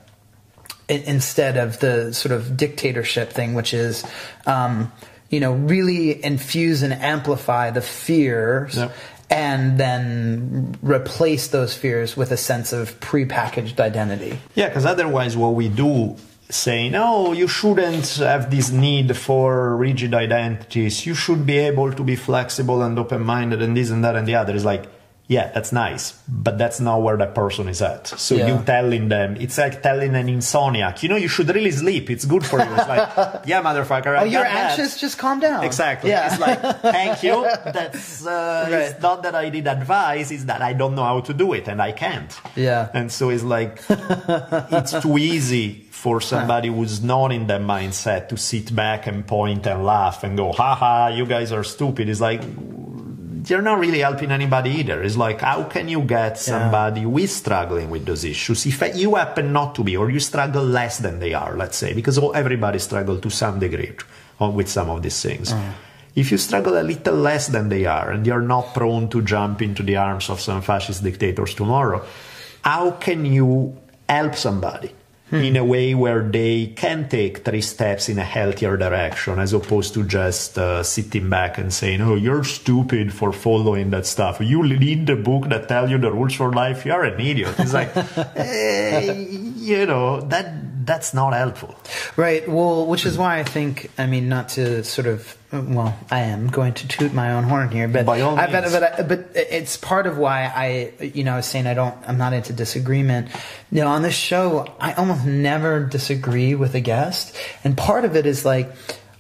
[0.87, 4.05] instead of the sort of dictatorship thing, which is.
[4.45, 4.91] Um,
[5.29, 8.91] you know, really infuse and amplify the fears yep
[9.29, 14.37] and then replace those fears with a sense of prepackaged identity.
[14.55, 16.17] Yeah, because otherwise, what we do
[16.51, 21.05] saying, "No, you shouldn't have this need for rigid identities.
[21.05, 24.27] You should be able to be flexible and open minded and this and that and
[24.27, 24.53] the other.
[24.53, 24.83] Is like,
[25.31, 28.05] yeah, that's nice, but that's not where that person is at.
[28.05, 28.47] So yeah.
[28.47, 32.09] you telling them, it's like telling an insomniac, you know, you should really sleep.
[32.09, 32.65] It's good for you.
[32.65, 34.19] It's like, yeah, motherfucker.
[34.19, 34.95] Oh, you're anxious?
[34.95, 34.99] That.
[34.99, 35.63] Just calm down.
[35.63, 36.09] Exactly.
[36.09, 36.27] Yeah.
[36.27, 37.43] It's like, thank you.
[37.65, 38.81] That's, uh, right.
[38.81, 40.31] it's not that I did advice.
[40.31, 42.37] it's that I don't know how to do it and I can't.
[42.57, 42.89] Yeah.
[42.93, 48.35] And so it's like, it's too easy for somebody who's not in that mindset to
[48.35, 52.09] sit back and point and laugh and go, haha, you guys are stupid.
[52.09, 52.41] It's like,
[53.47, 55.01] you're not really helping anybody either.
[55.01, 57.07] It's like, how can you get somebody yeah.
[57.07, 60.63] who is struggling with those issues if you happen not to be, or you struggle
[60.63, 63.93] less than they are, let's say, because everybody struggles to some degree
[64.39, 65.53] with some of these things.
[65.53, 65.71] Mm.
[66.13, 69.61] If you struggle a little less than they are, and you're not prone to jump
[69.61, 72.05] into the arms of some fascist dictators tomorrow,
[72.63, 73.77] how can you
[74.09, 74.91] help somebody?
[75.31, 75.37] Hmm.
[75.37, 79.95] in a way where they can take three steps in a healthier direction as opposed
[79.95, 84.39] to just uh, sitting back and saying, "Oh, you're stupid for following that stuff.
[84.39, 86.85] You read the book that tell you the rules for life.
[86.85, 87.89] You're an idiot." It's like,
[88.35, 89.13] eh,
[89.57, 91.75] you know, that that's not helpful.
[92.15, 92.47] Right.
[92.47, 96.47] Well, which is why I think, I mean, not to sort of, well, I am
[96.47, 99.77] going to toot my own horn here, but By all I, but, but, but it's
[99.77, 103.29] part of why I, you know, I was saying I don't, I'm not into disagreement.
[103.71, 108.15] You know, on this show, I almost never disagree with a guest, and part of
[108.15, 108.71] it is like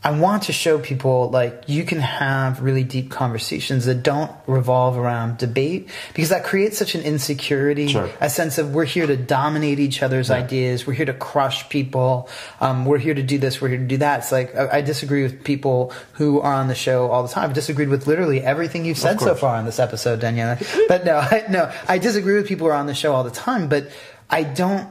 [0.03, 4.97] I want to show people like you can have really deep conversations that don't revolve
[4.97, 8.09] around debate because that creates such an insecurity, sure.
[8.19, 10.37] a sense of we're here to dominate each other's yeah.
[10.37, 12.27] ideas, we're here to crush people,
[12.61, 14.21] um, we're here to do this, we're here to do that.
[14.21, 17.43] It's like I, I, disagree with people who are on the show all the time.
[17.43, 20.57] I've disagreed with literally everything you've said so far on this episode, Daniele.
[20.87, 23.29] but no, I, no, I disagree with people who are on the show all the
[23.29, 23.91] time, but
[24.31, 24.89] I don't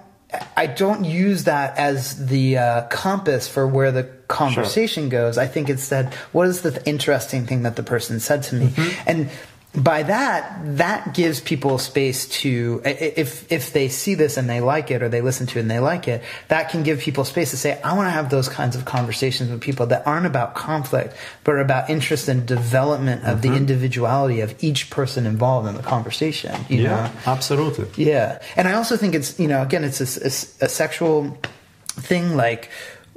[0.57, 5.11] I don't use that as the uh, compass for where the conversation sure.
[5.11, 5.39] goes.
[5.39, 8.69] I think it's that what is the interesting thing that the person said to me,
[8.69, 9.09] mm-hmm.
[9.09, 9.31] and
[9.74, 14.90] by that, that gives people space to, if, if they see this and they like
[14.90, 17.52] it or they listen to it and they like it, that can give people space
[17.52, 20.57] to say, I want to have those kinds of conversations with people that aren't about
[20.57, 23.52] conflict, but are about interest and development of mm-hmm.
[23.52, 26.52] the individuality of each person involved in the conversation.
[26.69, 27.12] yeah, know?
[27.27, 28.05] absolutely.
[28.05, 28.43] Yeah.
[28.57, 31.39] And I also think it's, you know, again, it's a, a, a sexual
[31.86, 32.70] thing like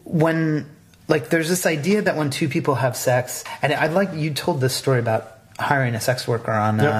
[0.03, 0.69] when,
[1.07, 4.61] like there's this idea that when two people have sex, and I'd like, you told
[4.61, 6.93] this story about hiring a sex worker on yep.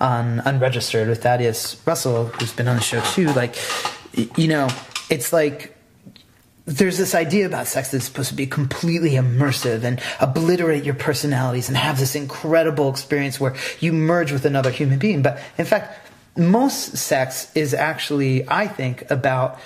[0.00, 3.28] uh, on unregistered with Thaddeus Russell, who's been on the show too.
[3.32, 3.56] Like,
[4.36, 4.68] you know,
[5.08, 5.76] it's like
[6.66, 11.68] there's this idea about sex that's supposed to be completely immersive and obliterate your personalities
[11.68, 15.22] and have this incredible experience where you merge with another human being.
[15.22, 15.96] But in fact,
[16.36, 19.60] most sex is actually, I think, about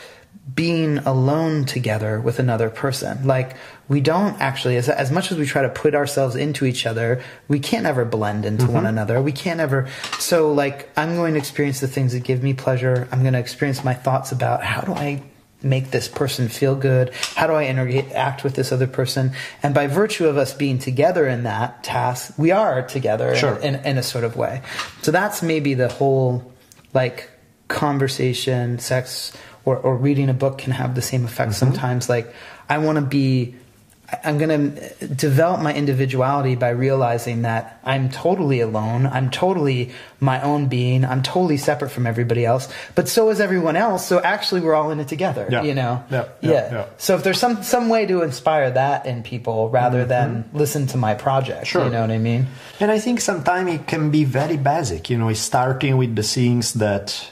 [0.54, 3.26] being alone together with another person.
[3.26, 3.56] Like,
[3.88, 7.22] we don't actually, as, as much as we try to put ourselves into each other,
[7.48, 8.74] we can't ever blend into mm-hmm.
[8.74, 9.20] one another.
[9.20, 9.88] We can't ever.
[10.18, 13.08] So, like, I'm going to experience the things that give me pleasure.
[13.12, 15.22] I'm going to experience my thoughts about how do I
[15.62, 17.12] make this person feel good?
[17.36, 19.32] How do I interact with this other person?
[19.62, 23.56] And by virtue of us being together in that task, we are together sure.
[23.56, 24.62] in, in, in a sort of way.
[25.02, 26.50] So that's maybe the whole,
[26.94, 27.28] like,
[27.68, 31.66] conversation, sex, or, or reading a book can have the same effect mm-hmm.
[31.66, 32.08] sometimes.
[32.08, 32.32] Like,
[32.68, 33.54] I want to be
[34.24, 39.06] I'm going to develop my individuality by realizing that I'm totally alone.
[39.06, 41.04] I'm totally my own being.
[41.04, 42.68] I'm totally separate from everybody else.
[42.94, 44.06] But so is everyone else.
[44.06, 45.48] So actually, we're all in it together.
[45.50, 45.62] Yeah.
[45.62, 46.04] You know.
[46.10, 46.28] Yeah.
[46.40, 46.50] Yeah.
[46.50, 46.86] yeah.
[46.98, 50.08] So if there's some some way to inspire that in people rather mm-hmm.
[50.08, 51.84] than listen to my project, sure.
[51.84, 52.48] you know what I mean.
[52.80, 55.08] And I think sometimes it can be very basic.
[55.08, 57.30] You know, starting with the things that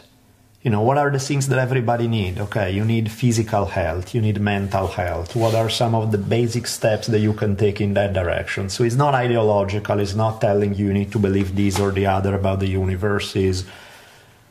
[0.63, 2.39] you know what are the things that everybody need?
[2.39, 5.37] Okay you need physical health you need mental health.
[5.37, 8.69] What are some of the basic steps that you can take in that direction?
[8.69, 12.07] So it's not ideological it's not telling you you need to believe this or the
[12.07, 13.65] other about the universe is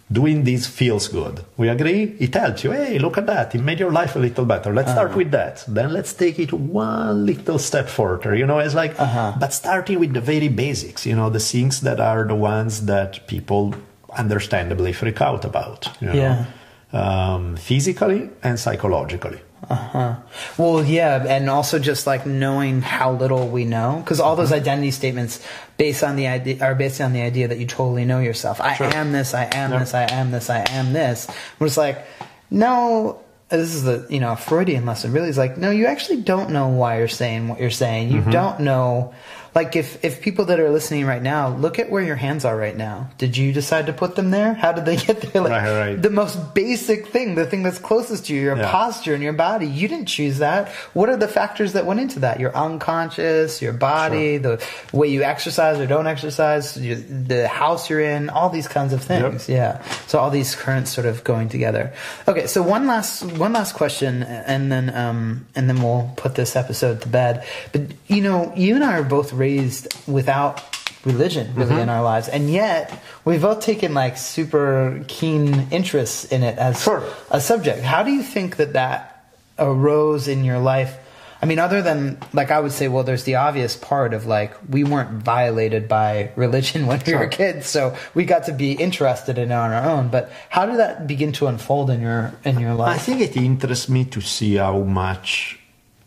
[0.09, 1.43] doing this feels good.
[1.57, 2.15] We agree?
[2.17, 2.71] It helps you.
[2.71, 3.53] Hey look at that.
[3.53, 4.73] It made your life a little better.
[4.73, 4.97] Let's uh-huh.
[4.97, 5.65] start with that.
[5.67, 8.33] Then let's take it one little step further.
[8.33, 9.35] You know it's like uh-huh.
[9.37, 13.27] but starting with the very basics you know the things that are the ones that
[13.27, 13.75] people
[14.17, 15.89] understandably freak out about.
[16.01, 16.13] You know?
[16.13, 16.45] Yeah.
[16.93, 19.39] Um, physically and psychologically.
[19.69, 20.15] Uh-huh.
[20.57, 24.61] Well, yeah, and also just like knowing how little we know, because all those mm-hmm.
[24.61, 25.45] identity statements
[25.77, 28.61] based on the idea are based on the idea that you totally know yourself.
[28.61, 28.87] I sure.
[28.93, 29.33] am this.
[29.33, 29.79] I am yep.
[29.81, 29.93] this.
[29.93, 30.49] I am this.
[30.49, 31.27] I am this.
[31.59, 32.05] We're just like,
[32.49, 33.21] no.
[33.49, 35.13] This is the you know Freudian lesson.
[35.13, 38.11] Really, is like, no, you actually don't know why you're saying what you're saying.
[38.11, 38.31] You mm-hmm.
[38.31, 39.13] don't know
[39.55, 42.55] like if if people that are listening right now look at where your hands are
[42.55, 43.09] right now.
[43.17, 44.53] Did you decide to put them there?
[44.53, 45.41] How did they get there?
[45.41, 46.01] Like right, right.
[46.01, 48.71] the most basic thing the thing that's closest to you your yeah.
[48.71, 49.67] posture and your body.
[49.67, 50.69] You didn't choose that.
[50.93, 52.39] What are the factors that went into that?
[52.39, 54.57] Your unconscious your body sure.
[54.57, 59.03] the way you exercise or don't exercise the house you're in all these kinds of
[59.03, 59.49] things.
[59.49, 59.57] Yep.
[59.57, 59.83] yeah.
[60.07, 61.93] So all these currents sort of going together.
[62.27, 66.55] Okay so one last one last question and then um and then we'll put this
[66.55, 67.45] episode to bed.
[67.71, 70.63] But you know you and i are both raised without
[71.07, 71.79] religion really mm-hmm.
[71.79, 76.83] in our lives and yet we've both taken like super keen interests in it as
[76.83, 77.03] sure.
[77.31, 79.25] a subject how do you think that that
[79.57, 80.97] arose in your life
[81.41, 84.53] i mean other than like i would say well there's the obvious part of like
[84.69, 87.19] we weren't violated by religion when we sure.
[87.19, 90.65] were kids so we got to be interested in it on our own but how
[90.65, 94.03] did that begin to unfold in your in your life i think it interests me
[94.03, 95.57] to see how much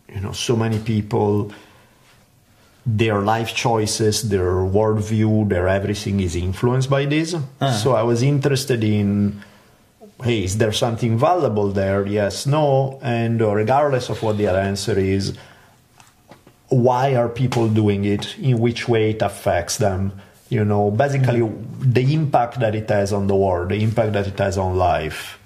[0.09, 1.51] you know so many people
[2.87, 7.35] their life choices, their worldview, their everything is influenced by this.
[7.35, 7.73] Uh-huh.
[7.73, 9.43] So I was interested in,
[10.23, 12.07] hey, is there something valuable there?
[12.07, 15.37] Yes, no, and uh, regardless of what the answer is,
[16.69, 18.39] why are people doing it?
[18.39, 20.13] In which way it affects them?
[20.49, 21.93] You know, basically mm-hmm.
[21.93, 25.39] the impact that it has on the world, the impact that it has on life.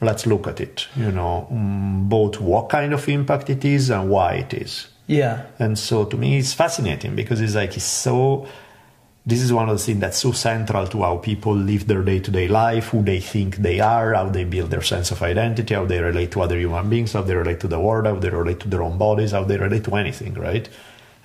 [0.00, 0.88] Let's look at it.
[0.96, 4.88] You know, mm, both what kind of impact it is and why it is.
[5.10, 5.46] Yeah.
[5.58, 8.46] And so to me, it's fascinating because it's like, it's so,
[9.26, 12.20] this is one of the things that's so central to how people live their day
[12.20, 15.74] to day life, who they think they are, how they build their sense of identity,
[15.74, 18.30] how they relate to other human beings, how they relate to the world, how they
[18.30, 20.68] relate to their own bodies, how they relate to anything, right?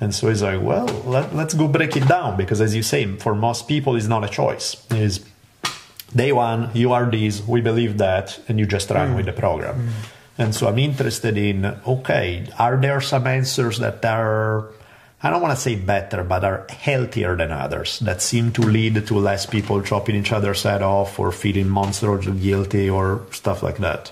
[0.01, 3.05] And so it's like, well, let, us go break it down because, as you say,
[3.17, 4.83] for most people, it's not a choice.
[4.89, 5.23] Is
[6.15, 9.17] day one, you are this, we believe that, and you just run mm.
[9.17, 9.75] with the program.
[9.75, 10.14] Mm.
[10.37, 14.67] And so I'm interested in okay, are there some answers that are,
[15.23, 19.07] I don't want to say better, but are healthier than others that seem to lead
[19.07, 23.63] to less people chopping each other's head off or feeling monstrous or guilty or stuff
[23.63, 24.11] like that?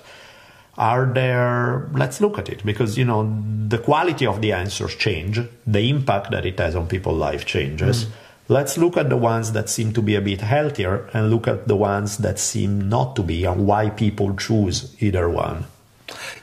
[0.76, 3.32] Are there, let's look at it because, you know,
[3.68, 8.06] the quality of the answers change, the impact that it has on people's life changes.
[8.06, 8.10] Mm.
[8.48, 11.68] let's look at the ones that seem to be a bit healthier and look at
[11.68, 15.64] the ones that seem not to be and why people choose either one.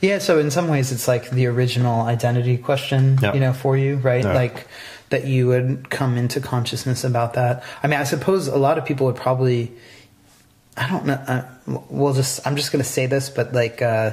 [0.00, 3.34] Yeah, so in some ways it's like the original identity question, Yeah.
[3.34, 4.24] you know, for you, right?
[4.24, 4.34] Yeah.
[4.34, 4.66] Like
[5.10, 7.62] that you would come into consciousness about that.
[7.82, 9.72] I mean, I suppose a lot of people would probably
[10.76, 11.14] I don't know.
[11.14, 11.44] Uh,
[11.90, 12.46] we'll just.
[12.46, 14.12] I'm just going to say this, but like, uh,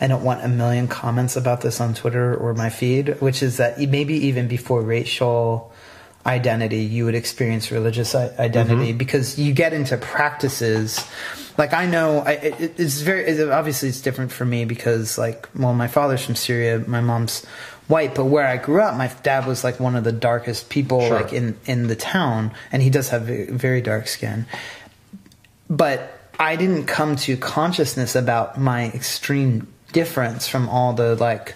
[0.00, 3.58] I don't want a million comments about this on Twitter or my feed, which is
[3.58, 5.69] that maybe even before racial
[6.26, 8.98] identity, you would experience religious identity mm-hmm.
[8.98, 11.06] because you get into practices.
[11.56, 15.48] Like I know, I, it, it's very it, obviously it's different for me because like,
[15.56, 17.44] well, my father's from Syria, my mom's
[17.88, 21.00] white, but where I grew up, my dad was like one of the darkest people
[21.00, 21.20] Sure.
[21.20, 24.46] like in in the town, and he does have ve- very dark skin
[25.70, 31.54] but I didn't come to consciousness about my extreme difference from all the like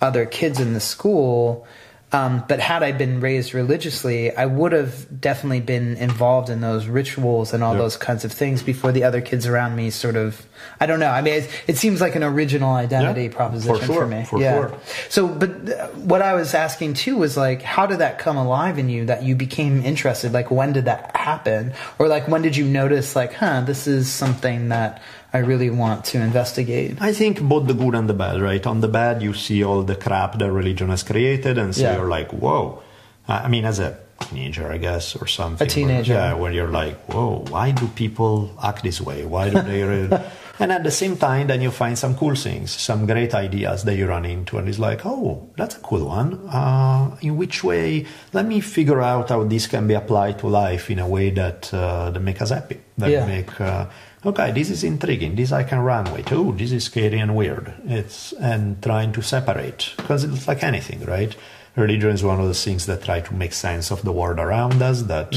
[0.00, 1.66] other kids in the school.
[2.10, 6.86] Um, but had I been raised religiously, I would have definitely been involved in those
[6.86, 7.80] rituals and all Yeah.
[7.80, 10.46] those kinds of things before the other kids around me sort of.
[10.80, 11.10] I don't know.
[11.10, 14.24] I mean, it, it seems like an original identity Yeah, proposition for sure, me.
[14.24, 14.54] for yeah.
[14.54, 14.78] sure.
[15.10, 15.50] So, but
[15.96, 19.22] what I was asking too was like, how did that come alive in you that
[19.22, 20.32] you became interested?
[20.32, 21.74] Like, when did that happen?
[21.98, 25.02] Or like, when did you notice, like, huh, this is something that
[25.32, 26.96] I really want to investigate?
[27.00, 28.64] I think both the good and the bad, right?
[28.66, 31.96] On the bad, you see all the crap that religion has created, and so Yeah.
[31.96, 32.82] you're like, whoa.
[33.28, 35.66] I mean, as a teenager, I guess, or something.
[35.66, 36.14] A teenager.
[36.14, 39.26] Where, yeah, where you're like, whoa, why do people act this way?
[39.26, 39.82] Why do they.
[39.82, 40.08] re-"
[40.58, 43.96] and at the same time, then you find some cool things, some great ideas that
[43.96, 46.40] you run into, and it's like, oh, that's a cool one.
[46.48, 48.06] Uh, in which way?
[48.32, 51.72] Let me figure out how this can be applied to life in a way that,
[51.74, 52.80] uh, that make us happy.
[52.96, 53.26] That Yeah.
[53.26, 53.86] make uh,
[54.24, 55.34] okay, this is intriguing.
[55.34, 56.32] This I can run with.
[56.32, 57.72] Oh, this is scary and weird.
[57.86, 61.34] It's and trying to separate because it's like anything, right?
[61.76, 64.82] Religion is one of those things that try to make sense of the world around
[64.82, 65.02] us.
[65.02, 65.32] That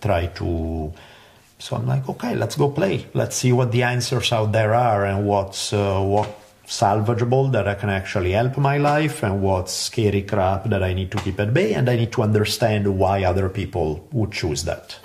[0.00, 0.92] try to.
[1.58, 3.06] So I'm like, okay, let's go play.
[3.14, 6.28] Let's see what the answers out there are and what's uh, what
[6.66, 11.10] salvageable that I can actually help my life and what's scary crap that I need
[11.12, 14.98] to keep at bay and I need to understand why other people would choose that.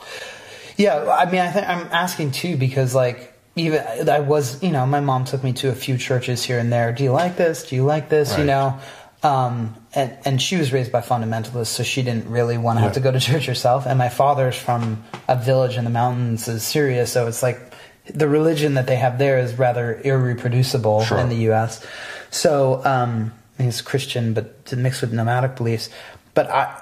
[0.81, 4.85] Yeah, I mean, I think I'm asking too because like even I was, you know,
[4.85, 6.91] my mom took me to a few churches here and there.
[6.91, 7.67] Do you like this?
[7.69, 8.37] Do you like this?
[8.37, 8.79] You know,
[9.21, 12.93] um, and and she was raised by fundamentalists, so she didn't really want to have
[12.93, 13.85] to go to church herself.
[13.85, 17.59] And my father's from a village in the mountains of Syria, so it's like
[18.05, 21.19] the religion that they have there is rather irreproducible Sure.
[21.19, 21.85] in the U.S.
[22.31, 25.89] So um, he's Christian, but mixed with nomadic beliefs.
[26.33, 26.81] But I,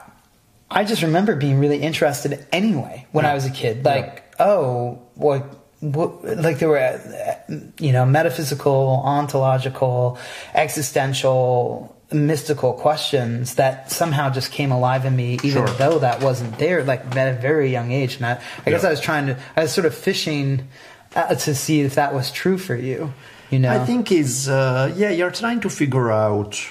[0.72, 3.84] I just remember being really interested anyway when I was a kid.
[3.84, 5.44] Like, oh, what,
[5.80, 10.18] what, like there were, uh, you know, metaphysical, ontological,
[10.54, 15.68] existential, mystical questions that somehow just came alive in me, even Sure.
[15.78, 18.16] though that wasn't there, like at a very young age.
[18.18, 20.68] And I, I guess I was trying to, I was sort of fishing
[21.16, 23.14] uh, to see if that was true for you.
[23.50, 26.62] You know, I think is uh, yeah, you're trying to figure out.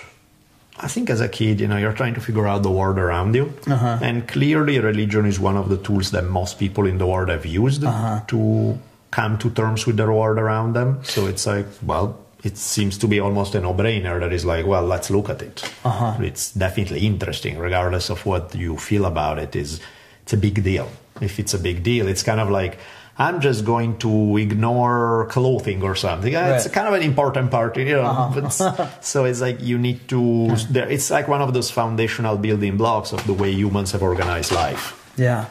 [0.80, 3.34] I think as a kid, you know, you're trying to figure out the world around
[3.34, 3.98] you, Uh-huh.
[4.00, 7.44] and clearly, religion is one of the tools that most people in the world have
[7.46, 8.20] used Uh-huh.
[8.28, 8.78] to
[9.10, 10.98] come to terms with the world around them.
[11.02, 14.20] So it's like, well, it seems to be almost a no-brainer.
[14.20, 15.64] That is like, well, let's look at it.
[15.84, 16.14] Uh-huh.
[16.22, 19.56] It's definitely interesting, regardless of what you feel about it.
[19.56, 19.80] Is
[20.22, 20.88] it's a big deal.
[21.20, 22.78] If it's a big deal, it's kind of like.
[23.20, 26.34] I'm just going to ignore clothing or something.
[26.36, 28.04] Uh, It's kind of an important part, you know.
[28.04, 28.40] Uh-huh.
[28.40, 30.54] But, so it's like you need to.
[30.70, 34.94] It's like one of those foundational building blocks of the way humans have organized life.
[35.16, 35.46] Yeah.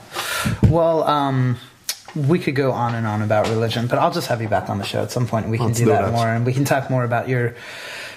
[0.69, 1.57] Well, um,
[2.15, 4.77] we could go on and on about religion, but I'll just have you back on
[4.77, 5.43] the show at some point.
[5.45, 6.13] and We can Let's do do that, that.
[6.13, 7.55] more, and we can talk more about your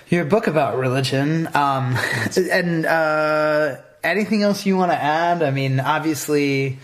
[0.09, 1.49] your book about religion.
[1.55, 1.97] Um,
[2.37, 5.43] and uh, anything else you want to add?
[5.43, 6.79] I mean, obviously,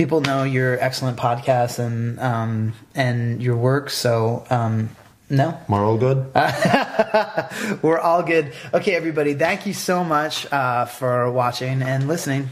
[0.00, 3.90] people know your excellent podcast and um, and your work.
[3.90, 4.88] So, um,
[5.28, 6.32] no, We're all good.
[7.82, 8.54] we're all good.
[8.72, 12.48] Okay, everybody, thank you so much uh, for watching and listening.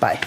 [0.00, 0.20] Bye.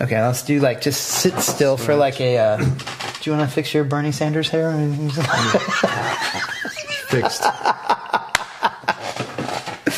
[0.00, 2.36] Okay, let's do like just sit still for like a.
[2.36, 2.70] Uh,
[3.20, 4.72] do you want to fix your Bernie Sanders hair?
[7.08, 7.42] Fixed.